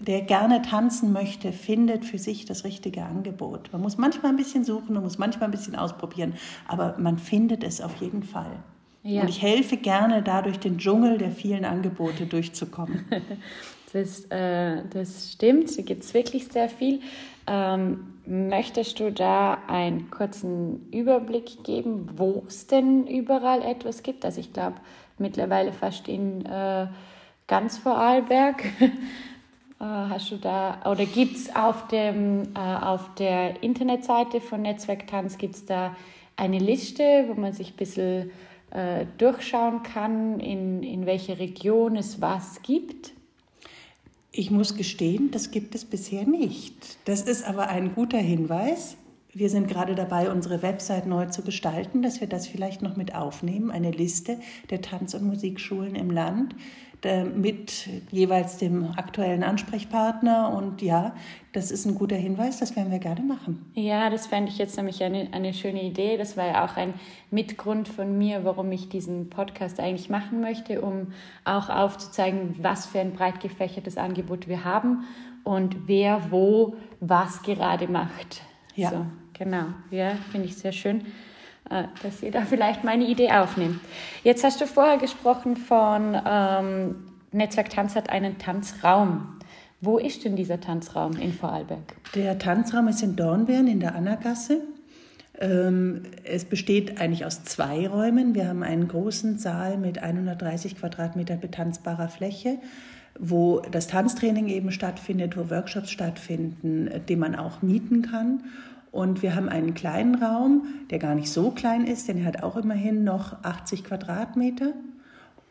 der 0.00 0.22
gerne 0.22 0.62
tanzen 0.62 1.12
möchte, 1.12 1.52
findet 1.52 2.04
für 2.04 2.18
sich 2.18 2.44
das 2.44 2.64
richtige 2.64 3.04
Angebot. 3.04 3.70
Man 3.72 3.82
muss 3.82 3.98
manchmal 3.98 4.32
ein 4.32 4.36
bisschen 4.36 4.64
suchen, 4.64 4.94
man 4.94 5.02
muss 5.02 5.18
manchmal 5.18 5.48
ein 5.48 5.52
bisschen 5.52 5.76
ausprobieren, 5.76 6.34
aber 6.66 6.96
man 6.98 7.18
findet 7.18 7.64
es 7.64 7.80
auf 7.80 7.96
jeden 7.96 8.22
Fall. 8.22 8.52
Ja. 9.02 9.22
Und 9.22 9.28
ich 9.28 9.40
helfe 9.40 9.76
gerne, 9.76 10.22
da 10.22 10.42
durch 10.42 10.58
den 10.58 10.78
Dschungel 10.78 11.18
der 11.18 11.30
vielen 11.30 11.64
Angebote 11.64 12.26
durchzukommen. 12.26 13.06
Das, 13.92 14.24
äh, 14.26 14.84
das 14.88 15.32
stimmt, 15.32 15.76
da 15.76 15.82
gibt 15.82 16.04
es 16.04 16.14
wirklich 16.14 16.46
sehr 16.46 16.68
viel. 16.68 17.00
Ähm, 17.48 18.14
möchtest 18.24 19.00
du 19.00 19.10
da 19.10 19.58
einen 19.66 20.12
kurzen 20.12 20.88
Überblick 20.92 21.64
geben, 21.64 22.08
wo 22.14 22.44
es 22.46 22.68
denn 22.68 23.08
überall 23.08 23.62
etwas 23.62 24.04
gibt? 24.04 24.24
Also 24.24 24.38
ich 24.38 24.52
glaube 24.52 24.76
mittlerweile 25.18 25.72
fast 25.72 26.06
in 26.06 26.46
äh, 26.46 26.86
ganz 27.48 27.78
Vorarlberg 27.78 28.62
hast 29.86 30.30
du 30.30 30.36
da, 30.36 30.82
oder 30.84 31.06
gibt 31.06 31.36
es 31.36 31.54
auf, 31.54 31.90
äh, 31.92 32.42
auf 32.54 33.14
der 33.14 33.62
Internetseite 33.62 34.40
von 34.40 34.62
Netzwerk 34.62 35.06
Tanz, 35.06 35.38
gibt 35.38 35.70
da 35.70 35.96
eine 36.36 36.58
Liste, 36.58 37.24
wo 37.28 37.34
man 37.34 37.52
sich 37.52 37.72
ein 37.72 37.76
bisschen 37.76 38.30
äh, 38.70 39.06
durchschauen 39.18 39.82
kann, 39.82 40.38
in, 40.40 40.82
in 40.82 41.06
welcher 41.06 41.38
Region 41.38 41.96
es 41.96 42.20
was 42.20 42.62
gibt? 42.62 43.12
Ich 44.32 44.50
muss 44.50 44.76
gestehen, 44.76 45.30
das 45.32 45.50
gibt 45.50 45.74
es 45.74 45.84
bisher 45.84 46.24
nicht. 46.24 46.98
Das 47.06 47.22
ist 47.22 47.44
aber 47.44 47.68
ein 47.68 47.94
guter 47.94 48.18
Hinweis. 48.18 48.96
Wir 49.32 49.48
sind 49.48 49.68
gerade 49.68 49.94
dabei, 49.94 50.30
unsere 50.30 50.62
Website 50.62 51.06
neu 51.06 51.26
zu 51.26 51.42
gestalten, 51.42 52.02
dass 52.02 52.20
wir 52.20 52.28
das 52.28 52.46
vielleicht 52.46 52.82
noch 52.82 52.96
mit 52.96 53.14
aufnehmen, 53.14 53.70
eine 53.70 53.90
Liste 53.90 54.38
der 54.70 54.80
Tanz- 54.80 55.14
und 55.14 55.24
Musikschulen 55.24 55.94
im 55.94 56.10
Land 56.10 56.54
mit 57.34 57.88
jeweils 58.10 58.58
dem 58.58 58.92
aktuellen 58.96 59.42
Ansprechpartner. 59.42 60.52
Und 60.54 60.82
ja, 60.82 61.14
das 61.52 61.70
ist 61.70 61.86
ein 61.86 61.94
guter 61.94 62.16
Hinweis, 62.16 62.58
das 62.58 62.76
werden 62.76 62.90
wir 62.90 62.98
gerne 62.98 63.22
machen. 63.22 63.70
Ja, 63.74 64.10
das 64.10 64.26
fände 64.26 64.50
ich 64.50 64.58
jetzt 64.58 64.76
nämlich 64.76 65.02
eine, 65.02 65.28
eine 65.32 65.54
schöne 65.54 65.82
Idee. 65.82 66.16
Das 66.18 66.36
war 66.36 66.46
ja 66.46 66.64
auch 66.64 66.76
ein 66.76 66.94
Mitgrund 67.30 67.88
von 67.88 68.18
mir, 68.18 68.44
warum 68.44 68.70
ich 68.72 68.88
diesen 68.88 69.30
Podcast 69.30 69.80
eigentlich 69.80 70.10
machen 70.10 70.40
möchte, 70.40 70.82
um 70.82 71.12
auch 71.44 71.70
aufzuzeigen, 71.70 72.56
was 72.60 72.86
für 72.86 73.00
ein 73.00 73.12
breit 73.12 73.40
gefächertes 73.40 73.96
Angebot 73.96 74.46
wir 74.46 74.64
haben 74.64 75.04
und 75.42 75.88
wer 75.88 76.30
wo 76.30 76.76
was 77.00 77.42
gerade 77.42 77.88
macht. 77.88 78.42
Ja. 78.74 78.90
So, 78.90 79.06
genau, 79.40 79.64
ja, 79.90 80.12
finde 80.30 80.46
ich 80.48 80.56
sehr 80.56 80.72
schön. 80.72 81.00
Äh, 81.70 81.84
dass 82.02 82.22
ihr 82.22 82.30
da 82.30 82.42
vielleicht 82.48 82.84
meine 82.84 83.04
Idee 83.04 83.30
aufnimmt. 83.30 83.80
Jetzt 84.22 84.44
hast 84.44 84.60
du 84.60 84.66
vorher 84.66 84.98
gesprochen 84.98 85.56
von 85.56 86.16
ähm, 86.26 86.94
Netzwerk 87.32 87.70
Tanz 87.70 87.96
hat 87.96 88.10
einen 88.10 88.38
Tanzraum. 88.38 89.38
Wo 89.80 89.96
ist 89.96 90.24
denn 90.24 90.36
dieser 90.36 90.60
Tanzraum 90.60 91.16
in 91.16 91.32
Vorarlberg? 91.32 91.94
Der 92.14 92.38
Tanzraum 92.38 92.88
ist 92.88 93.02
in 93.02 93.16
Dornbirn 93.16 93.66
in 93.66 93.80
der 93.80 93.94
Annagasse. 93.94 94.60
Ähm, 95.38 96.02
es 96.24 96.44
besteht 96.44 97.00
eigentlich 97.00 97.24
aus 97.24 97.44
zwei 97.44 97.88
Räumen. 97.88 98.34
Wir 98.34 98.48
haben 98.48 98.62
einen 98.62 98.88
großen 98.88 99.38
Saal 99.38 99.78
mit 99.78 100.02
130 100.02 100.76
Quadratmeter 100.76 101.36
betanzbarer 101.36 102.08
Fläche, 102.08 102.58
wo 103.18 103.60
das 103.60 103.86
Tanztraining 103.86 104.48
eben 104.48 104.70
stattfindet, 104.70 105.38
wo 105.38 105.48
Workshops 105.48 105.90
stattfinden, 105.90 106.90
den 107.08 107.18
man 107.18 107.36
auch 107.36 107.62
mieten 107.62 108.02
kann. 108.02 108.44
Und 108.92 109.22
wir 109.22 109.34
haben 109.34 109.48
einen 109.48 109.74
kleinen 109.74 110.16
Raum, 110.16 110.66
der 110.90 110.98
gar 110.98 111.14
nicht 111.14 111.30
so 111.30 111.50
klein 111.50 111.86
ist, 111.86 112.08
denn 112.08 112.18
er 112.18 112.24
hat 112.24 112.42
auch 112.42 112.56
immerhin 112.56 113.04
noch 113.04 113.44
80 113.44 113.84
Quadratmeter. 113.84 114.72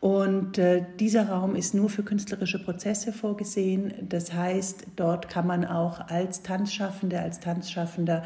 Und 0.00 0.56
äh, 0.56 0.84
dieser 0.98 1.28
Raum 1.28 1.54
ist 1.54 1.74
nur 1.74 1.90
für 1.90 2.02
künstlerische 2.02 2.58
Prozesse 2.58 3.12
vorgesehen. 3.12 3.92
Das 4.08 4.32
heißt, 4.32 4.86
dort 4.96 5.28
kann 5.28 5.46
man 5.46 5.66
auch 5.66 6.08
als 6.08 6.42
Tanzschaffende, 6.42 7.20
als 7.20 7.40
Tanzschaffender 7.40 8.24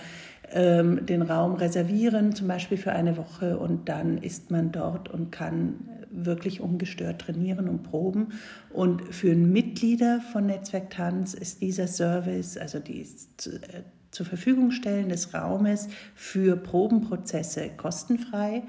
ähm, 0.52 1.04
den 1.04 1.23
Raum 1.23 1.54
reservieren, 1.54 2.35
zum 2.35 2.47
Beispiel 2.47 2.78
für 2.78 2.92
eine 2.92 3.16
Woche. 3.16 3.59
Und 3.59 3.88
dann 3.88 4.18
ist 4.18 4.52
man 4.52 4.71
dort 4.71 5.09
und 5.09 5.33
kann 5.33 5.88
wirklich 6.11 6.61
ungestört 6.61 7.23
trainieren 7.23 7.68
und 7.68 7.83
proben. 7.83 8.28
Und 8.71 9.02
für 9.12 9.35
Mitglieder 9.35 10.21
von 10.33 10.47
Netzwerk 10.47 10.90
Tanz 10.90 11.35
ist 11.35 11.61
dieser 11.61 11.88
Service, 11.88 12.56
also 12.56 12.78
die 12.78 13.00
äh, 13.00 13.83
zur 14.14 14.26
Verfügung 14.26 14.71
stellen 14.71 15.09
des 15.09 15.35
Raumes 15.35 15.88
für 16.14 16.56
Probenprozesse 16.56 17.71
kostenfrei 17.76 18.62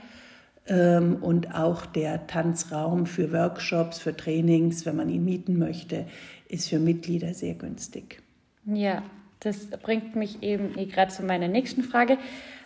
ähm, 0.67 1.17
und 1.21 1.53
auch 1.53 1.85
der 1.85 2.27
Tanzraum 2.27 3.05
für 3.05 3.31
Workshops, 3.31 3.99
für 3.99 4.17
Trainings, 4.17 4.85
wenn 4.85 4.95
man 4.95 5.09
ihn 5.09 5.23
mieten 5.23 5.57
möchte, 5.57 6.07
ist 6.49 6.69
für 6.69 6.79
Mitglieder 6.79 7.33
sehr 7.33 7.53
günstig. 7.53 8.21
Ja, 8.65 9.03
das 9.39 9.67
bringt 9.67 10.15
mich 10.15 10.41
eben 10.41 10.77
eh 10.77 10.85
gerade 10.85 11.11
zu 11.11 11.23
meiner 11.23 11.47
nächsten 11.47 11.83
Frage. 11.83 12.17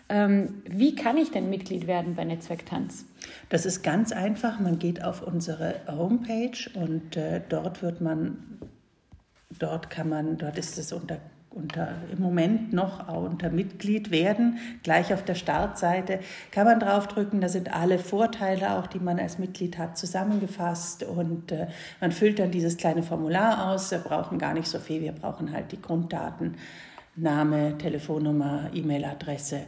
Ähm, 0.08 0.64
wie 0.66 0.96
kann 0.96 1.18
ich 1.18 1.32
denn 1.32 1.50
Mitglied 1.50 1.86
werden 1.86 2.16
bei 2.16 2.24
Netzwerk 2.24 2.66
Tanz? 2.66 3.06
Das 3.50 3.66
ist 3.66 3.84
ganz 3.84 4.12
einfach. 4.12 4.60
Man 4.60 4.80
geht 4.80 5.04
auf 5.04 5.22
unsere 5.22 5.76
Homepage 5.88 6.58
und 6.74 7.18
äh, 7.18 7.42
dort 7.48 7.84
wird 7.84 8.00
man, 8.02 8.38
dort 9.60 9.90
kann 9.90 10.10
man, 10.10 10.38
dort 10.38 10.58
ist 10.58 10.80
es 10.80 10.94
unter 10.94 11.20
unter, 11.62 11.90
im 12.12 12.22
Moment 12.22 12.74
noch 12.74 13.08
unter 13.14 13.50
Mitglied 13.50 14.12
werden. 14.12 14.58
Gleich 14.84 15.14
auf 15.14 15.24
der 15.24 15.36
Startseite 15.36 16.20
kann 16.52 16.66
man 16.66 16.80
draufdrücken. 16.80 17.42
Da 17.42 17.50
sind 17.50 17.74
alle 17.74 18.00
Vorteile, 18.00 18.78
auch 18.78 18.88
die 18.88 19.00
man 19.00 19.20
als 19.20 19.40
Mitglied 19.40 19.78
hat, 19.78 19.98
zusammengefasst. 19.98 21.04
Und 21.04 21.52
äh, 21.52 21.68
man 22.02 22.12
füllt 22.12 22.40
dann 22.40 22.52
dieses 22.52 22.78
kleine 22.78 23.04
Formular 23.04 23.72
aus. 23.72 23.92
Wir 23.92 24.00
brauchen 24.00 24.40
gar 24.40 24.54
nicht 24.54 24.68
so 24.68 24.80
viel. 24.80 25.02
Wir 25.02 25.12
brauchen 25.12 25.52
halt 25.52 25.72
die 25.72 25.82
Grunddaten, 25.82 26.56
Name, 27.16 27.78
Telefonnummer, 27.78 28.70
E-Mail-Adresse. 28.74 29.62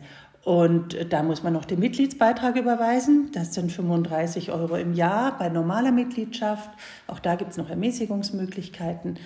Und 0.43 0.98
da 1.13 1.21
muss 1.21 1.43
man 1.43 1.53
noch 1.53 1.65
den 1.65 1.79
Mitgliedsbeitrag 1.79 2.55
überweisen. 2.55 3.29
Das 3.31 3.53
sind 3.53 3.71
35 3.71 4.51
Euro 4.51 4.75
im 4.75 4.93
Jahr 4.93 5.38
bei 5.38 5.50
normaler 5.50 5.91
Mitgliedschaft. 5.91 6.69
Auch 7.05 7.19
da 7.19 7.36
gibt 7.36 7.51
es 7.51 7.57
noch 7.57 7.69
Ermäßigungsmöglichkeiten. 7.69 9.19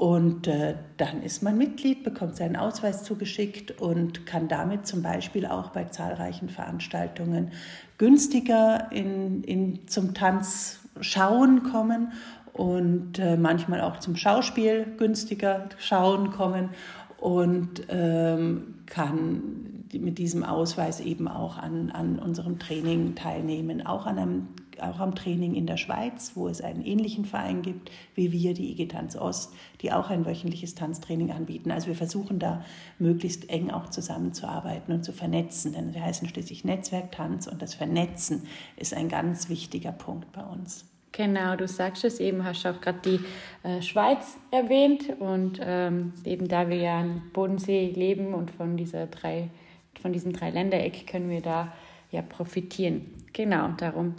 Und 0.00 0.46
äh, 0.46 0.76
dann 0.96 1.22
ist 1.22 1.42
man 1.42 1.58
Mitglied, 1.58 2.04
bekommt 2.04 2.34
seinen 2.34 2.56
Ausweis 2.56 3.04
zugeschickt 3.04 3.82
und 3.82 4.24
kann 4.24 4.48
damit 4.48 4.86
zum 4.86 5.02
Beispiel 5.02 5.44
auch 5.44 5.72
bei 5.72 5.84
zahlreichen 5.84 6.48
Veranstaltungen 6.48 7.50
günstiger 7.98 8.90
in, 8.92 9.44
in, 9.44 9.86
zum 9.88 10.14
Tanz 10.14 10.78
schauen 11.02 11.64
kommen 11.64 12.12
und 12.54 13.18
äh, 13.18 13.36
manchmal 13.36 13.82
auch 13.82 13.98
zum 13.98 14.16
Schauspiel 14.16 14.86
günstiger 14.96 15.68
schauen 15.76 16.30
kommen 16.30 16.70
und 17.18 17.82
ähm, 17.90 18.76
kann 18.86 19.84
mit 19.92 20.16
diesem 20.16 20.44
Ausweis 20.44 21.00
eben 21.00 21.28
auch 21.28 21.58
an, 21.58 21.90
an 21.90 22.18
unserem 22.18 22.58
Training 22.58 23.16
teilnehmen, 23.16 23.84
auch 23.84 24.06
an 24.06 24.18
einem 24.18 24.48
auch 24.82 25.00
am 25.00 25.14
Training 25.14 25.54
in 25.54 25.66
der 25.66 25.76
Schweiz, 25.76 26.32
wo 26.34 26.48
es 26.48 26.60
einen 26.60 26.84
ähnlichen 26.84 27.24
Verein 27.24 27.62
gibt 27.62 27.90
wie 28.14 28.32
wir, 28.32 28.54
die 28.54 28.70
IG 28.72 28.86
Tanz 28.88 29.16
Ost, 29.16 29.52
die 29.80 29.92
auch 29.92 30.10
ein 30.10 30.26
wöchentliches 30.26 30.74
Tanztraining 30.74 31.32
anbieten. 31.32 31.70
Also 31.70 31.88
wir 31.88 31.94
versuchen 31.94 32.38
da 32.38 32.64
möglichst 32.98 33.50
eng 33.50 33.70
auch 33.70 33.88
zusammenzuarbeiten 33.88 34.92
und 34.94 35.04
zu 35.04 35.12
vernetzen, 35.12 35.72
denn 35.72 35.94
wir 35.94 36.02
heißen 36.02 36.28
schließlich 36.28 36.64
Netzwerk 36.64 37.12
Tanz 37.12 37.46
und 37.46 37.62
das 37.62 37.74
Vernetzen 37.74 38.46
ist 38.76 38.94
ein 38.94 39.08
ganz 39.08 39.48
wichtiger 39.48 39.92
Punkt 39.92 40.32
bei 40.32 40.42
uns. 40.42 40.84
Genau, 41.12 41.56
du 41.56 41.66
sagst 41.66 42.04
es 42.04 42.20
eben, 42.20 42.44
hast 42.44 42.64
auch 42.66 42.80
gerade 42.80 43.00
die 43.04 43.68
äh, 43.68 43.82
Schweiz 43.82 44.38
erwähnt 44.52 45.02
und 45.18 45.58
ähm, 45.60 46.12
eben 46.24 46.46
da 46.46 46.68
wir 46.68 46.76
ja 46.76 47.00
am 47.00 47.30
Bodensee 47.32 47.90
leben 47.90 48.32
und 48.32 48.50
von 48.52 48.76
dieser 48.76 49.06
drei, 49.06 49.50
von 50.00 50.12
diesem 50.12 50.32
Dreiländereck 50.32 51.08
können 51.08 51.28
wir 51.28 51.40
da 51.40 51.72
ja 52.12 52.22
profitieren. 52.22 53.06
Genau, 53.32 53.68
darum 53.76 54.14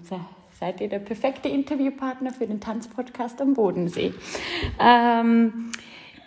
seid 0.61 0.79
ihr 0.79 0.89
der 0.89 0.99
perfekte 0.99 1.49
Interviewpartner 1.49 2.31
für 2.31 2.45
den 2.45 2.59
Tanzpodcast 2.61 3.41
am 3.41 3.55
Bodensee. 3.55 4.13
Ähm, 4.79 5.71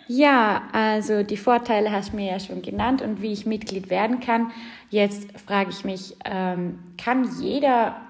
ja, 0.09 0.63
also 0.73 1.23
die 1.23 1.37
Vorteile 1.37 1.89
hast 1.89 2.11
du 2.11 2.17
mir 2.17 2.33
ja 2.33 2.39
schon 2.41 2.61
genannt 2.61 3.01
und 3.01 3.21
wie 3.21 3.31
ich 3.31 3.45
Mitglied 3.45 3.89
werden 3.89 4.19
kann. 4.19 4.51
Jetzt 4.89 5.39
frage 5.39 5.69
ich 5.69 5.85
mich, 5.85 6.17
ähm, 6.25 6.79
kann 6.97 7.29
jeder 7.39 8.01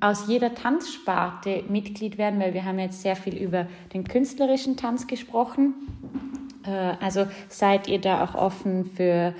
aus 0.00 0.26
jeder 0.26 0.54
Tanzsparte 0.54 1.64
Mitglied 1.68 2.16
werden, 2.16 2.40
weil 2.40 2.54
wir 2.54 2.64
haben 2.64 2.78
jetzt 2.78 3.02
sehr 3.02 3.14
viel 3.14 3.36
über 3.36 3.66
den 3.92 4.04
künstlerischen 4.04 4.78
Tanz 4.78 5.06
gesprochen. 5.06 5.74
Äh, 6.64 6.94
also 7.04 7.26
seid 7.50 7.88
ihr 7.88 8.00
da 8.00 8.24
auch 8.24 8.34
offen 8.34 8.86
für 8.86 9.34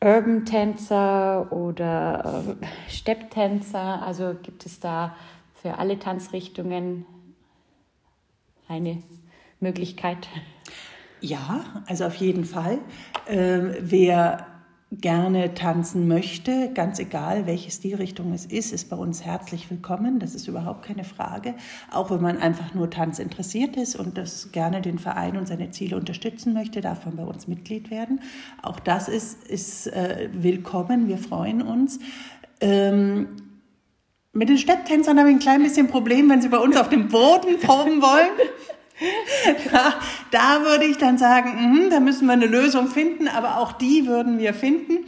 Urban-Tänzer 0.00 1.52
oder 1.52 2.56
äh, 2.60 2.90
Stepptänzer? 2.90 4.02
Also 4.02 4.34
gibt 4.42 4.66
es 4.66 4.80
da 4.80 5.16
für 5.62 5.78
alle 5.78 5.98
Tanzrichtungen 5.98 7.06
eine 8.68 9.02
Möglichkeit? 9.60 10.28
Ja, 11.20 11.82
also 11.86 12.04
auf 12.04 12.16
jeden 12.16 12.44
Fall. 12.44 12.78
Ähm, 13.26 13.74
wer 13.80 14.53
gerne 15.00 15.54
tanzen 15.54 16.08
möchte, 16.08 16.70
ganz 16.74 16.98
egal, 16.98 17.46
welche 17.46 17.70
Stilrichtung 17.70 18.32
es 18.32 18.46
ist, 18.46 18.72
ist 18.72 18.90
bei 18.90 18.96
uns 18.96 19.24
herzlich 19.24 19.70
willkommen. 19.70 20.18
Das 20.18 20.34
ist 20.34 20.48
überhaupt 20.48 20.84
keine 20.84 21.04
Frage. 21.04 21.54
Auch 21.90 22.10
wenn 22.10 22.20
man 22.20 22.38
einfach 22.38 22.74
nur 22.74 22.90
Tanz 22.90 23.18
interessiert 23.18 23.76
ist 23.76 23.96
und 23.96 24.18
das 24.18 24.52
gerne 24.52 24.82
den 24.82 24.98
Verein 24.98 25.36
und 25.36 25.48
seine 25.48 25.70
Ziele 25.70 25.96
unterstützen 25.96 26.52
möchte, 26.52 26.80
darf 26.80 27.04
man 27.06 27.16
bei 27.16 27.24
uns 27.24 27.48
Mitglied 27.48 27.90
werden. 27.90 28.20
Auch 28.62 28.80
das 28.80 29.08
ist, 29.08 29.44
ist 29.44 29.86
äh, 29.88 30.28
willkommen. 30.32 31.08
Wir 31.08 31.18
freuen 31.18 31.62
uns. 31.62 31.98
Ähm, 32.60 33.28
mit 34.32 34.48
den 34.48 34.58
Stepptänzern 34.58 35.18
habe 35.18 35.30
ich 35.30 35.36
ein 35.36 35.40
klein 35.40 35.62
bisschen 35.62 35.86
Problem, 35.86 36.28
wenn 36.28 36.42
sie 36.42 36.48
bei 36.48 36.58
uns 36.58 36.76
auf 36.76 36.88
dem 36.88 37.08
Boden 37.08 37.58
proben 37.60 38.02
wollen. 38.02 38.48
Da, 39.72 39.94
da 40.30 40.62
würde 40.64 40.84
ich 40.84 40.98
dann 40.98 41.18
sagen, 41.18 41.50
mh, 41.74 41.90
da 41.90 42.00
müssen 42.00 42.26
wir 42.26 42.32
eine 42.32 42.46
Lösung 42.46 42.86
finden, 42.86 43.28
aber 43.28 43.58
auch 43.58 43.72
die 43.72 44.06
würden 44.06 44.38
wir 44.38 44.54
finden, 44.54 45.06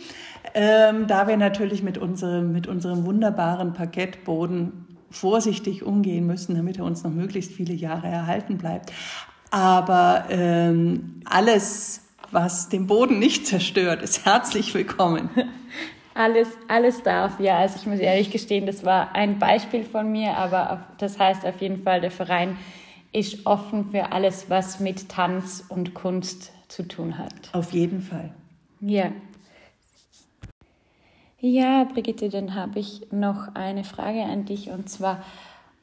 ähm, 0.55 1.07
da 1.07 1.28
wir 1.28 1.37
natürlich 1.37 1.83
mit 1.83 1.99
unserem, 1.99 2.52
mit 2.52 2.66
unserem 2.66 3.07
wunderbaren 3.07 3.75
Parkettboden 3.75 4.87
vorsichtig 5.11 5.85
umgehen 5.85 6.26
müssen, 6.26 6.57
damit 6.57 6.78
er 6.78 6.85
uns 6.85 7.05
noch 7.05 7.12
möglichst 7.12 7.52
viele 7.52 7.75
Jahre 7.75 8.09
erhalten 8.09 8.59
bleibt. 8.59 8.93
Aber 9.50 10.25
ähm, 10.31 11.21
alles, 11.25 12.02
was 12.33 12.69
den 12.69 12.87
Boden 12.87 13.19
nicht 13.19 13.47
zerstört, 13.47 14.02
ist 14.02 14.25
herzlich 14.25 14.75
willkommen. 14.75 15.31
Alles, 16.14 16.49
alles 16.69 17.02
darf, 17.02 17.38
ja. 17.40 17.59
Also 17.59 17.76
ich 17.76 17.87
muss 17.87 17.99
ehrlich 17.99 18.31
gestehen, 18.31 18.66
das 18.66 18.85
war 18.85 19.14
ein 19.14 19.38
Beispiel 19.38 19.85
von 19.85 20.11
mir, 20.11 20.37
aber 20.37 20.87
das 20.99 21.19
heißt 21.19 21.45
auf 21.45 21.61
jeden 21.61 21.83
Fall, 21.83 22.00
der 22.00 22.11
Verein 22.11 22.57
ist 23.17 23.47
offen 23.47 23.87
für 23.91 24.13
alles, 24.13 24.51
was 24.51 24.79
mit 24.79 25.09
Tanz 25.09 25.65
und 25.69 25.95
Kunst 25.95 26.53
zu 26.69 26.83
tun 26.83 27.17
hat. 27.17 27.33
Auf 27.53 27.73
jeden 27.73 28.01
Fall. 28.03 28.35
Ja, 28.81 29.11
Ja, 31.41 31.85
Brigitte, 31.85 32.29
dann 32.29 32.55
habe 32.55 32.79
ich 32.79 33.13
noch 33.13 33.55
eine 33.55 33.85
Frage 33.85 34.23
an 34.23 34.45
dich 34.45 34.71
und 34.71 34.89
zwar, 34.89 35.23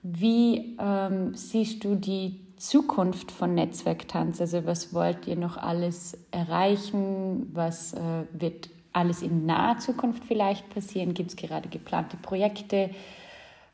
wie 0.01 0.75
ähm, 0.79 1.35
siehst 1.35 1.83
du 1.83 1.95
die 1.95 2.39
Zukunft 2.57 3.31
von 3.31 3.55
Netzwerktanz? 3.55 4.41
Also 4.41 4.65
was 4.65 4.93
wollt 4.93 5.27
ihr 5.27 5.35
noch 5.35 5.57
alles 5.57 6.17
erreichen? 6.31 7.49
Was 7.53 7.93
äh, 7.93 8.25
wird 8.33 8.69
alles 8.93 9.21
in 9.21 9.45
naher 9.45 9.79
Zukunft 9.79 10.23
vielleicht 10.25 10.69
passieren? 10.69 11.13
Gibt 11.13 11.31
es 11.31 11.35
gerade 11.35 11.69
geplante 11.69 12.17
Projekte? 12.17 12.89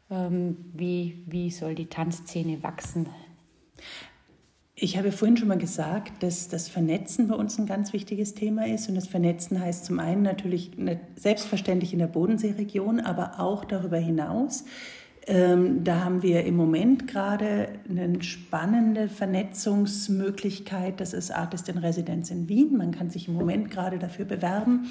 Ähm, 0.10 0.58
wie, 0.74 1.24
wie 1.28 1.50
soll 1.52 1.76
die 1.76 1.88
Tanzszene 1.88 2.62
wachsen? 2.64 3.10
Ich 4.82 4.98
habe 4.98 5.12
vorhin 5.12 5.36
schon 5.36 5.50
mal 5.50 5.58
gesagt, 5.58 6.24
dass 6.24 6.48
das 6.48 6.70
Vernetzen 6.70 7.28
bei 7.28 7.36
uns 7.36 7.60
ein 7.60 7.66
ganz 7.66 7.92
wichtiges 7.92 8.34
Thema 8.34 8.66
ist. 8.66 8.88
Und 8.88 8.96
das 8.96 9.08
Vernetzen 9.08 9.60
heißt 9.60 9.84
zum 9.84 10.00
einen 10.00 10.22
natürlich 10.22 10.72
selbstverständlich 11.16 11.92
in 11.92 12.00
der 12.00 12.08
Bodenseeregion, 12.08 13.02
aber 13.02 13.42
auch 13.42 13.66
darüber 13.66 13.98
hinaus. 13.98 14.64
Ähm, 15.28 15.84
da 15.84 16.06
haben 16.06 16.24
wir 16.24 16.46
im 16.46 16.56
Moment 16.56 17.08
gerade 17.08 17.70
eine 17.90 18.24
spannende 18.24 19.10
Vernetzungsmöglichkeit. 19.10 21.02
Das 21.02 21.14
ist 21.14 21.30
Artist 21.30 21.68
in 21.68 21.78
Residenz 21.78 22.32
in 22.32 22.48
Wien. 22.48 22.78
Man 22.78 22.92
kann 22.92 23.10
sich 23.10 23.28
im 23.28 23.34
Moment 23.34 23.70
gerade 23.70 24.00
dafür 24.00 24.26
bewerben, 24.26 24.88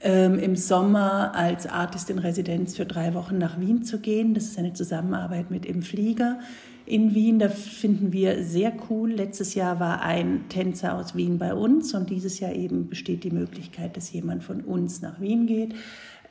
ähm, 0.00 0.38
im 0.38 0.56
Sommer 0.56 1.34
als 1.34 1.66
Artist 1.66 2.10
in 2.10 2.18
Residenz 2.18 2.76
für 2.76 2.86
drei 2.86 3.14
Wochen 3.14 3.38
nach 3.38 3.58
Wien 3.58 3.82
zu 3.82 3.98
gehen. 3.98 4.34
Das 4.34 4.44
ist 4.44 4.58
eine 4.58 4.72
Zusammenarbeit 4.72 5.50
mit 5.50 5.66
Im 5.66 5.82
Flieger 5.82 6.38
in 6.86 7.14
Wien. 7.14 7.38
Da 7.38 7.48
finden 7.48 8.12
wir 8.12 8.44
sehr 8.44 8.72
cool. 8.88 9.12
Letztes 9.12 9.54
Jahr 9.54 9.80
war 9.80 10.02
ein 10.02 10.48
Tänzer 10.48 10.94
aus 10.94 11.16
Wien 11.16 11.38
bei 11.38 11.52
uns 11.54 11.94
und 11.94 12.10
dieses 12.10 12.40
Jahr 12.40 12.52
eben 12.52 12.88
besteht 12.88 13.24
die 13.24 13.30
Möglichkeit, 13.30 13.96
dass 13.96 14.12
jemand 14.12 14.44
von 14.44 14.60
uns 14.60 15.02
nach 15.02 15.20
Wien 15.20 15.46
geht. 15.46 15.74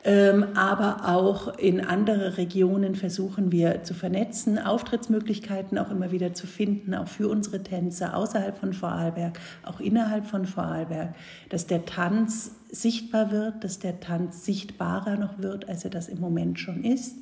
Ähm, 0.08 0.46
aber 0.54 1.16
auch 1.16 1.58
in 1.58 1.82
andere 1.82 2.38
Regionen 2.38 2.94
versuchen 2.94 3.52
wir 3.52 3.82
zu 3.82 3.96
vernetzen, 3.96 4.60
Auftrittsmöglichkeiten 4.60 5.80
auch 5.80 5.90
immer 5.90 6.12
wieder 6.12 6.36
zu 6.36 6.46
finden, 6.46 6.94
auch 6.94 7.08
für 7.08 7.28
unsere 7.28 7.64
Tänzer 7.64 8.16
außerhalb 8.16 8.56
von 8.56 8.74
Vorarlberg, 8.74 9.40
auch 9.64 9.80
innerhalb 9.80 10.28
von 10.28 10.46
Vorarlberg, 10.46 11.16
dass 11.50 11.66
der 11.66 11.86
Tanz 11.86 12.52
sichtbar 12.82 13.32
wird, 13.32 13.64
dass 13.64 13.80
der 13.80 14.00
Tanz 14.00 14.46
sichtbarer 14.46 15.18
noch 15.18 15.40
wird, 15.40 15.68
als 15.70 15.84
er 15.84 15.90
das 15.90 16.08
im 16.08 16.20
Moment 16.20 16.60
schon 16.60 16.84
ist. 16.84 17.18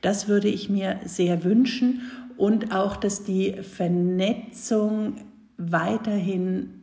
Das 0.00 0.28
würde 0.28 0.48
ich 0.48 0.68
mir 0.68 1.00
sehr 1.04 1.44
wünschen 1.44 2.02
und 2.36 2.74
auch, 2.74 2.96
dass 2.96 3.24
die 3.24 3.54
Vernetzung 3.62 5.16
weiterhin 5.56 6.76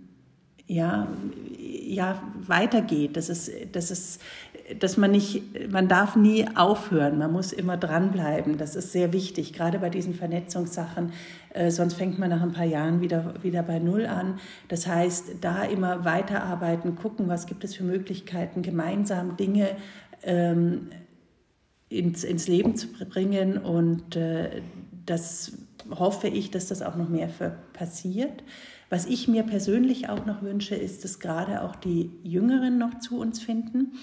ja, 0.66 1.08
ja, 1.60 2.24
weitergeht, 2.48 3.18
dass, 3.18 3.30
es, 3.30 3.52
dass, 3.72 3.92
es, 3.92 4.20
dass 4.80 4.98
man 4.98 5.12
nicht, 5.12 5.72
man 5.72 5.88
darf 5.88 6.16
nie 6.16 6.48
aufhören, 6.56 7.18
man 7.18 7.32
muss 7.32 7.52
immer 7.52 7.76
dranbleiben. 7.78 8.58
Das 8.58 8.76
ist 8.76 8.92
sehr 8.92 9.12
wichtig, 9.12 9.54
gerade 9.54 9.80
bei 9.80 9.90
diesen 9.90 10.14
Vernetzungssachen. 10.14 11.12
Äh, 11.54 11.70
sonst 11.70 11.96
fängt 11.96 12.18
man 12.18 12.30
nach 12.30 12.42
ein 12.42 12.54
paar 12.54 12.66
Jahren 12.66 13.02
wieder, 13.02 13.34
wieder 13.44 13.62
bei 13.64 13.80
Null 13.80 14.06
an. 14.06 14.40
Das 14.70 14.88
heißt, 14.88 15.36
da 15.42 15.64
immer 15.64 16.06
weiterarbeiten, 16.06 16.96
gucken, 16.96 17.28
was 17.28 17.46
gibt 17.46 17.64
es 17.64 17.76
für 17.76 17.84
Möglichkeiten, 17.84 18.62
gemeinsam 18.62 19.36
Dinge 19.36 19.76
ähm, 20.24 20.90
ins, 21.90 22.24
ins 22.24 22.48
Leben 22.48 22.76
zu 22.76 22.88
bringen 22.88 23.58
und 23.58 24.16
äh, 24.16 24.62
das 25.06 25.52
hoffe 25.92 26.28
ich, 26.28 26.50
dass 26.50 26.68
das 26.68 26.82
auch 26.82 26.96
noch 26.96 27.10
mehr 27.10 27.30
passiert. 27.74 28.44
Was 28.90 29.06
ich 29.06 29.28
mir 29.28 29.44
persönlich 29.44 30.08
auch 30.10 30.26
noch 30.26 30.42
wünsche, 30.42 30.76
ist, 30.76 31.04
dass 31.04 31.20
gerade 31.20 31.62
auch 31.64 31.76
die 31.76 32.12
Jüngeren 32.24 32.78
noch 32.78 33.00
zu 33.00 33.20
uns 33.20 33.42
finden. 33.42 33.94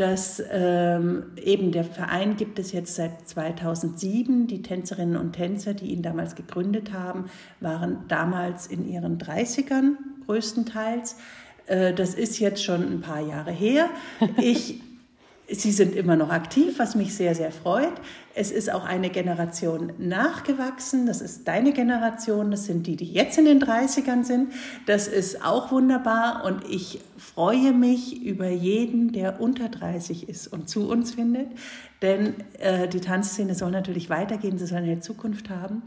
Dass 0.00 0.42
ähm, 0.50 1.24
eben 1.36 1.72
der 1.72 1.84
Verein 1.84 2.38
gibt 2.38 2.58
es 2.58 2.72
jetzt 2.72 2.94
seit 2.94 3.28
2007. 3.28 4.46
Die 4.46 4.62
Tänzerinnen 4.62 5.18
und 5.18 5.32
Tänzer, 5.32 5.74
die 5.74 5.92
ihn 5.92 6.00
damals 6.00 6.36
gegründet 6.36 6.94
haben, 6.94 7.26
waren 7.60 8.08
damals 8.08 8.66
in 8.66 8.88
ihren 8.88 9.18
30ern 9.18 9.96
größtenteils. 10.24 11.16
Äh, 11.66 11.92
das 11.92 12.14
ist 12.14 12.38
jetzt 12.38 12.64
schon 12.64 12.80
ein 12.80 13.02
paar 13.02 13.20
Jahre 13.20 13.50
her. 13.50 13.90
Ich 14.38 14.80
Sie 15.52 15.72
sind 15.72 15.96
immer 15.96 16.16
noch 16.16 16.30
aktiv, 16.30 16.78
was 16.78 16.94
mich 16.94 17.14
sehr, 17.14 17.34
sehr 17.34 17.50
freut. 17.50 17.92
Es 18.34 18.52
ist 18.52 18.70
auch 18.70 18.84
eine 18.84 19.10
Generation 19.10 19.92
nachgewachsen. 19.98 21.06
Das 21.06 21.20
ist 21.20 21.48
deine 21.48 21.72
Generation. 21.72 22.50
Das 22.50 22.66
sind 22.66 22.86
die, 22.86 22.96
die 22.96 23.12
jetzt 23.12 23.36
in 23.36 23.46
den 23.46 23.60
30ern 23.60 24.22
sind. 24.22 24.52
Das 24.86 25.08
ist 25.08 25.44
auch 25.44 25.72
wunderbar. 25.72 26.44
Und 26.44 26.64
ich 26.68 27.00
freue 27.16 27.72
mich 27.72 28.22
über 28.22 28.48
jeden, 28.48 29.12
der 29.12 29.40
unter 29.40 29.68
30 29.68 30.28
ist 30.28 30.46
und 30.46 30.68
zu 30.68 30.88
uns 30.88 31.14
findet. 31.14 31.48
Denn 32.00 32.34
äh, 32.60 32.86
die 32.86 33.00
Tanzszene 33.00 33.54
soll 33.54 33.72
natürlich 33.72 34.08
weitergehen. 34.08 34.56
Sie 34.56 34.66
soll 34.66 34.78
eine 34.78 35.00
Zukunft 35.00 35.50
haben. 35.50 35.82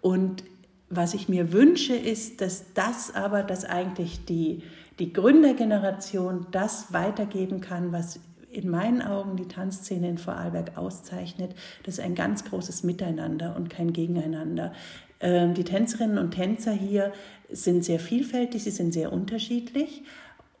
Und 0.00 0.44
was 0.90 1.14
ich 1.14 1.28
mir 1.28 1.52
wünsche, 1.52 1.94
ist, 1.94 2.40
dass 2.40 2.72
das 2.74 3.14
aber, 3.14 3.42
dass 3.42 3.64
eigentlich 3.64 4.24
die, 4.24 4.62
die 4.98 5.12
Gründergeneration 5.12 6.46
das 6.52 6.92
weitergeben 6.92 7.60
kann, 7.60 7.92
was 7.92 8.20
in 8.50 8.68
meinen 8.68 9.02
Augen 9.02 9.36
die 9.36 9.48
Tanzszene 9.48 10.08
in 10.08 10.18
Vorarlberg 10.18 10.76
auszeichnet, 10.76 11.54
das 11.84 11.98
ist 11.98 12.04
ein 12.04 12.14
ganz 12.14 12.44
großes 12.44 12.82
Miteinander 12.82 13.54
und 13.56 13.70
kein 13.70 13.92
Gegeneinander. 13.92 14.72
Ähm, 15.20 15.54
die 15.54 15.64
Tänzerinnen 15.64 16.18
und 16.18 16.32
Tänzer 16.32 16.72
hier 16.72 17.12
sind 17.50 17.84
sehr 17.84 18.00
vielfältig, 18.00 18.64
sie 18.64 18.70
sind 18.70 18.92
sehr 18.92 19.12
unterschiedlich 19.12 20.02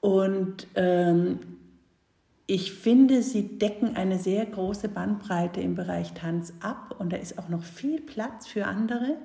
und 0.00 0.66
ähm, 0.74 1.40
ich 2.50 2.72
finde, 2.72 3.22
sie 3.22 3.58
decken 3.58 3.94
eine 3.94 4.18
sehr 4.18 4.46
große 4.46 4.88
Bandbreite 4.88 5.60
im 5.60 5.74
Bereich 5.74 6.14
Tanz 6.14 6.54
ab 6.60 6.94
und 6.98 7.12
da 7.12 7.18
ist 7.18 7.38
auch 7.38 7.50
noch 7.50 7.62
viel 7.62 8.00
Platz 8.00 8.46
für 8.46 8.66
andere. 8.66 9.18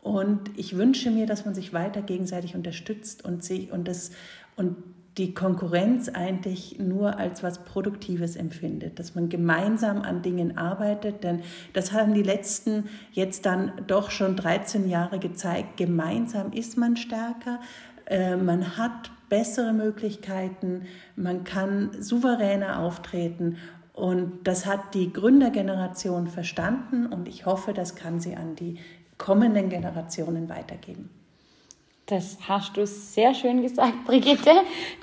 Und 0.00 0.56
ich 0.56 0.76
wünsche 0.76 1.10
mir, 1.10 1.26
dass 1.26 1.44
man 1.44 1.54
sich 1.54 1.74
weiter 1.74 2.00
gegenseitig 2.00 2.54
unterstützt 2.54 3.24
und 3.24 3.44
sich 3.44 3.72
und 3.72 3.86
das 3.86 4.12
und 4.56 4.76
die 5.18 5.32
Konkurrenz 5.32 6.10
eigentlich 6.10 6.78
nur 6.78 7.18
als 7.18 7.42
was 7.42 7.64
Produktives 7.64 8.36
empfindet, 8.36 8.98
dass 8.98 9.14
man 9.14 9.30
gemeinsam 9.30 10.02
an 10.02 10.20
Dingen 10.20 10.58
arbeitet, 10.58 11.24
denn 11.24 11.40
das 11.72 11.92
haben 11.92 12.12
die 12.12 12.22
letzten 12.22 12.84
jetzt 13.12 13.46
dann 13.46 13.72
doch 13.86 14.10
schon 14.10 14.36
13 14.36 14.88
Jahre 14.88 15.18
gezeigt, 15.18 15.78
gemeinsam 15.78 16.52
ist 16.52 16.76
man 16.76 16.96
stärker, 16.96 17.60
äh, 18.06 18.36
man 18.36 18.76
hat 18.76 19.10
bessere 19.30 19.72
Möglichkeiten, 19.72 20.82
man 21.16 21.44
kann 21.44 21.90
souveräner 21.98 22.80
auftreten 22.80 23.56
und 23.94 24.46
das 24.46 24.66
hat 24.66 24.92
die 24.92 25.12
Gründergeneration 25.12 26.26
verstanden 26.26 27.06
und 27.06 27.26
ich 27.26 27.46
hoffe, 27.46 27.72
das 27.72 27.96
kann 27.96 28.20
sie 28.20 28.36
an 28.36 28.54
die 28.54 28.78
kommenden 29.16 29.70
Generationen 29.70 30.50
weitergeben. 30.50 31.08
Das 32.06 32.38
hast 32.46 32.76
du 32.76 32.86
sehr 32.86 33.34
schön 33.34 33.62
gesagt, 33.62 34.04
Brigitte. 34.06 34.52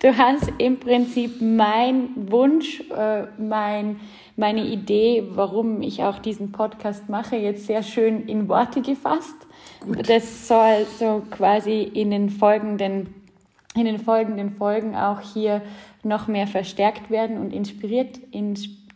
Du 0.01 0.17
hast 0.17 0.49
im 0.57 0.79
Prinzip 0.79 1.41
mein 1.41 2.31
Wunsch, 2.31 2.79
äh, 2.91 3.23
mein, 3.37 3.99
meine 4.37 4.63
Idee, 4.63 5.27
warum 5.31 5.81
ich 5.81 6.01
auch 6.01 6.19
diesen 6.19 6.53
Podcast 6.53 7.09
mache, 7.09 7.35
jetzt 7.35 7.65
sehr 7.65 7.83
schön 7.83 8.25
in 8.27 8.47
Worte 8.47 8.81
gefasst. 8.81 9.35
Gut. 9.81 10.09
Das 10.09 10.47
soll 10.47 10.85
so 10.97 11.23
quasi 11.29 11.81
in 11.81 12.11
den 12.11 12.29
folgenden, 12.29 13.13
in 13.75 13.83
den 13.83 13.99
folgenden 13.99 14.55
Folgen 14.55 14.95
auch 14.95 15.19
hier 15.19 15.61
noch 16.03 16.29
mehr 16.29 16.47
verstärkt 16.47 17.09
werden 17.09 17.37
und 17.37 17.51
inspiriert, 17.51 18.17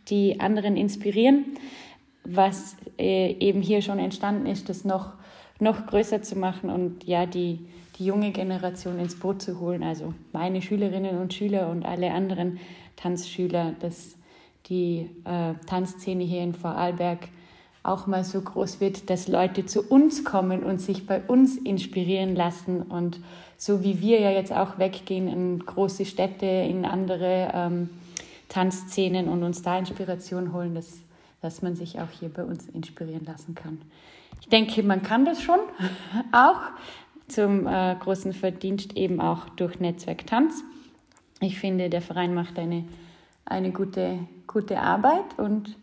die 0.08 0.40
anderen 0.40 0.78
inspirieren, 0.78 1.44
was 2.24 2.74
äh, 2.98 3.32
eben 3.32 3.60
hier 3.60 3.82
schon 3.82 3.98
entstanden 3.98 4.46
ist, 4.46 4.70
das 4.70 4.86
noch, 4.86 5.12
noch 5.60 5.84
größer 5.84 6.22
zu 6.22 6.38
machen 6.38 6.70
und 6.70 7.04
ja, 7.04 7.26
die, 7.26 7.68
die 7.98 8.06
junge 8.06 8.30
Generation 8.30 8.98
ins 8.98 9.18
Boot 9.18 9.42
zu 9.42 9.58
holen, 9.60 9.82
also 9.82 10.14
meine 10.32 10.62
Schülerinnen 10.62 11.18
und 11.18 11.34
Schüler 11.34 11.68
und 11.70 11.84
alle 11.84 12.12
anderen 12.12 12.58
Tanzschüler, 12.96 13.74
dass 13.80 14.16
die 14.66 15.10
äh, 15.24 15.54
Tanzszene 15.66 16.24
hier 16.24 16.42
in 16.42 16.54
Vorarlberg 16.54 17.28
auch 17.82 18.06
mal 18.06 18.24
so 18.24 18.40
groß 18.40 18.80
wird, 18.80 19.08
dass 19.08 19.28
Leute 19.28 19.64
zu 19.64 19.82
uns 19.82 20.24
kommen 20.24 20.62
und 20.62 20.80
sich 20.80 21.06
bei 21.06 21.20
uns 21.22 21.56
inspirieren 21.56 22.36
lassen. 22.36 22.82
Und 22.82 23.20
so 23.56 23.82
wie 23.82 24.00
wir 24.00 24.20
ja 24.20 24.30
jetzt 24.30 24.52
auch 24.52 24.78
weggehen 24.78 25.28
in 25.28 25.60
große 25.60 26.04
Städte, 26.04 26.46
in 26.46 26.84
andere 26.84 27.50
ähm, 27.54 27.90
Tanzszenen 28.48 29.28
und 29.28 29.42
uns 29.42 29.62
da 29.62 29.78
Inspiration 29.78 30.52
holen, 30.52 30.74
dass, 30.74 31.00
dass 31.40 31.62
man 31.62 31.76
sich 31.76 31.98
auch 32.00 32.10
hier 32.10 32.28
bei 32.28 32.44
uns 32.44 32.68
inspirieren 32.68 33.24
lassen 33.24 33.54
kann. 33.54 33.80
Ich 34.40 34.48
denke, 34.48 34.82
man 34.82 35.02
kann 35.02 35.24
das 35.24 35.42
schon 35.42 35.58
auch, 36.32 36.60
zum 37.28 37.66
äh, 37.66 37.96
großen 37.98 38.32
Verdienst 38.32 38.96
eben 38.96 39.20
auch 39.20 39.48
durch 39.50 39.80
Netzwerk 39.80 40.26
Tanz. 40.26 40.62
Ich 41.40 41.58
finde, 41.58 41.88
der 41.88 42.02
Verein 42.02 42.34
macht 42.34 42.58
eine, 42.58 42.84
eine 43.44 43.70
gute, 43.70 44.18
gute 44.46 44.80
Arbeit 44.80 45.38
und 45.38 45.76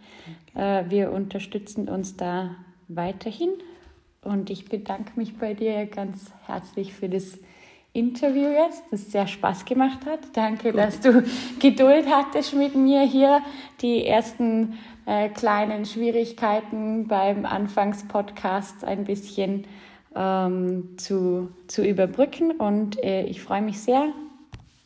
äh, 0.56 0.84
wir 0.90 1.12
unterstützen 1.12 1.88
uns 1.88 2.18
da 2.18 2.56
weiterhin. 2.88 3.52
Und 4.22 4.50
ich 4.50 4.66
bedanke 4.66 5.12
mich 5.16 5.38
bei 5.38 5.54
dir 5.54 5.86
ganz 5.86 6.32
herzlich 6.48 6.94
für 6.94 7.08
das 7.08 7.38
Interview 7.94 8.50
jetzt, 8.50 8.84
das 8.92 9.12
sehr 9.12 9.28
Spaß 9.28 9.64
gemacht 9.64 10.06
hat. 10.06 10.20
Danke, 10.34 10.72
Gut. 10.72 10.80
dass 10.80 11.00
du 11.00 11.24
Geduld 11.60 12.06
hattest 12.10 12.54
mit 12.54 12.76
mir 12.76 13.04
hier, 13.04 13.42
die 13.82 14.06
ersten 14.06 14.78
äh, 15.06 15.30
kleinen 15.30 15.86
Schwierigkeiten 15.86 17.08
beim 17.08 17.46
Anfangspodcast 17.46 18.84
ein 18.84 19.06
bisschen 19.06 19.66
ähm, 20.16 20.98
zu, 20.98 21.50
zu 21.68 21.86
überbrücken. 21.86 22.52
Und 22.52 23.02
äh, 23.04 23.26
ich 23.26 23.42
freue 23.42 23.62
mich 23.62 23.80
sehr, 23.80 24.14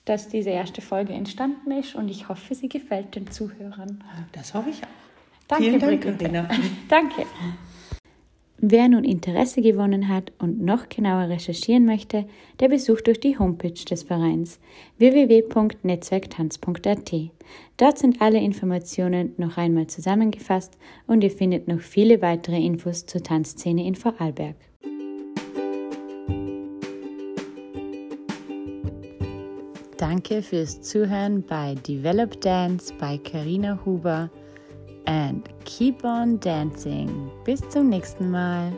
dass 0.06 0.28
diese 0.28 0.50
erste 0.50 0.82
Folge 0.82 1.14
entstanden 1.14 1.72
ist 1.72 1.96
und 1.96 2.10
ich 2.10 2.30
hoffe, 2.30 2.56
sie 2.56 2.68
gefällt 2.68 3.16
den 3.16 3.30
Zuhörern. 3.30 4.04
Das 4.32 4.54
hoffe 4.54 4.72
ich 4.72 4.84
auch. 4.84 4.88
Danke, 5.48 5.64
Vielen 5.64 5.80
Dank, 5.80 6.02
Brigitte. 6.02 6.48
Danke. 6.90 7.26
Wer 8.62 8.90
nun 8.90 9.06
Interesse 9.06 9.62
gewonnen 9.62 10.10
hat 10.10 10.34
und 10.38 10.62
noch 10.62 10.90
genauer 10.90 11.30
recherchieren 11.30 11.86
möchte, 11.86 12.26
der 12.60 12.68
besucht 12.68 13.08
durch 13.08 13.22
die 13.22 13.40
Homepage 13.40 13.72
des 13.72 14.04
Vereins 14.04 14.60
www.netzwerktanz.at. 14.98 17.14
Dort 17.78 17.98
sind 17.98 18.22
alle 18.22 18.40
Informationen 18.40 19.34
noch 19.38 19.56
einmal 19.58 19.88
zusammengefasst 19.88 20.78
und 21.08 21.24
ihr 21.24 21.32
findet 21.32 21.70
noch 21.70 21.80
viele 21.80 22.22
weitere 22.22 22.62
Infos 22.64 23.06
zur 23.06 23.24
Tanzszene 23.24 23.88
in 23.88 23.96
Vorarlberg. 23.96 24.58
Danke 30.00 30.42
fürs 30.42 30.82
Zuhören 30.82 31.44
bei 31.44 31.76
Develop 31.76 32.40
Dance 32.40 32.94
bei 33.02 33.18
Karina 33.18 33.78
Huber 33.84 34.30
and 35.04 35.50
keep 35.66 36.06
on 36.06 36.40
dancing. 36.40 37.30
Bis 37.44 37.60
zum 37.68 37.90
nächsten 37.90 38.32
Mal. 38.32 38.72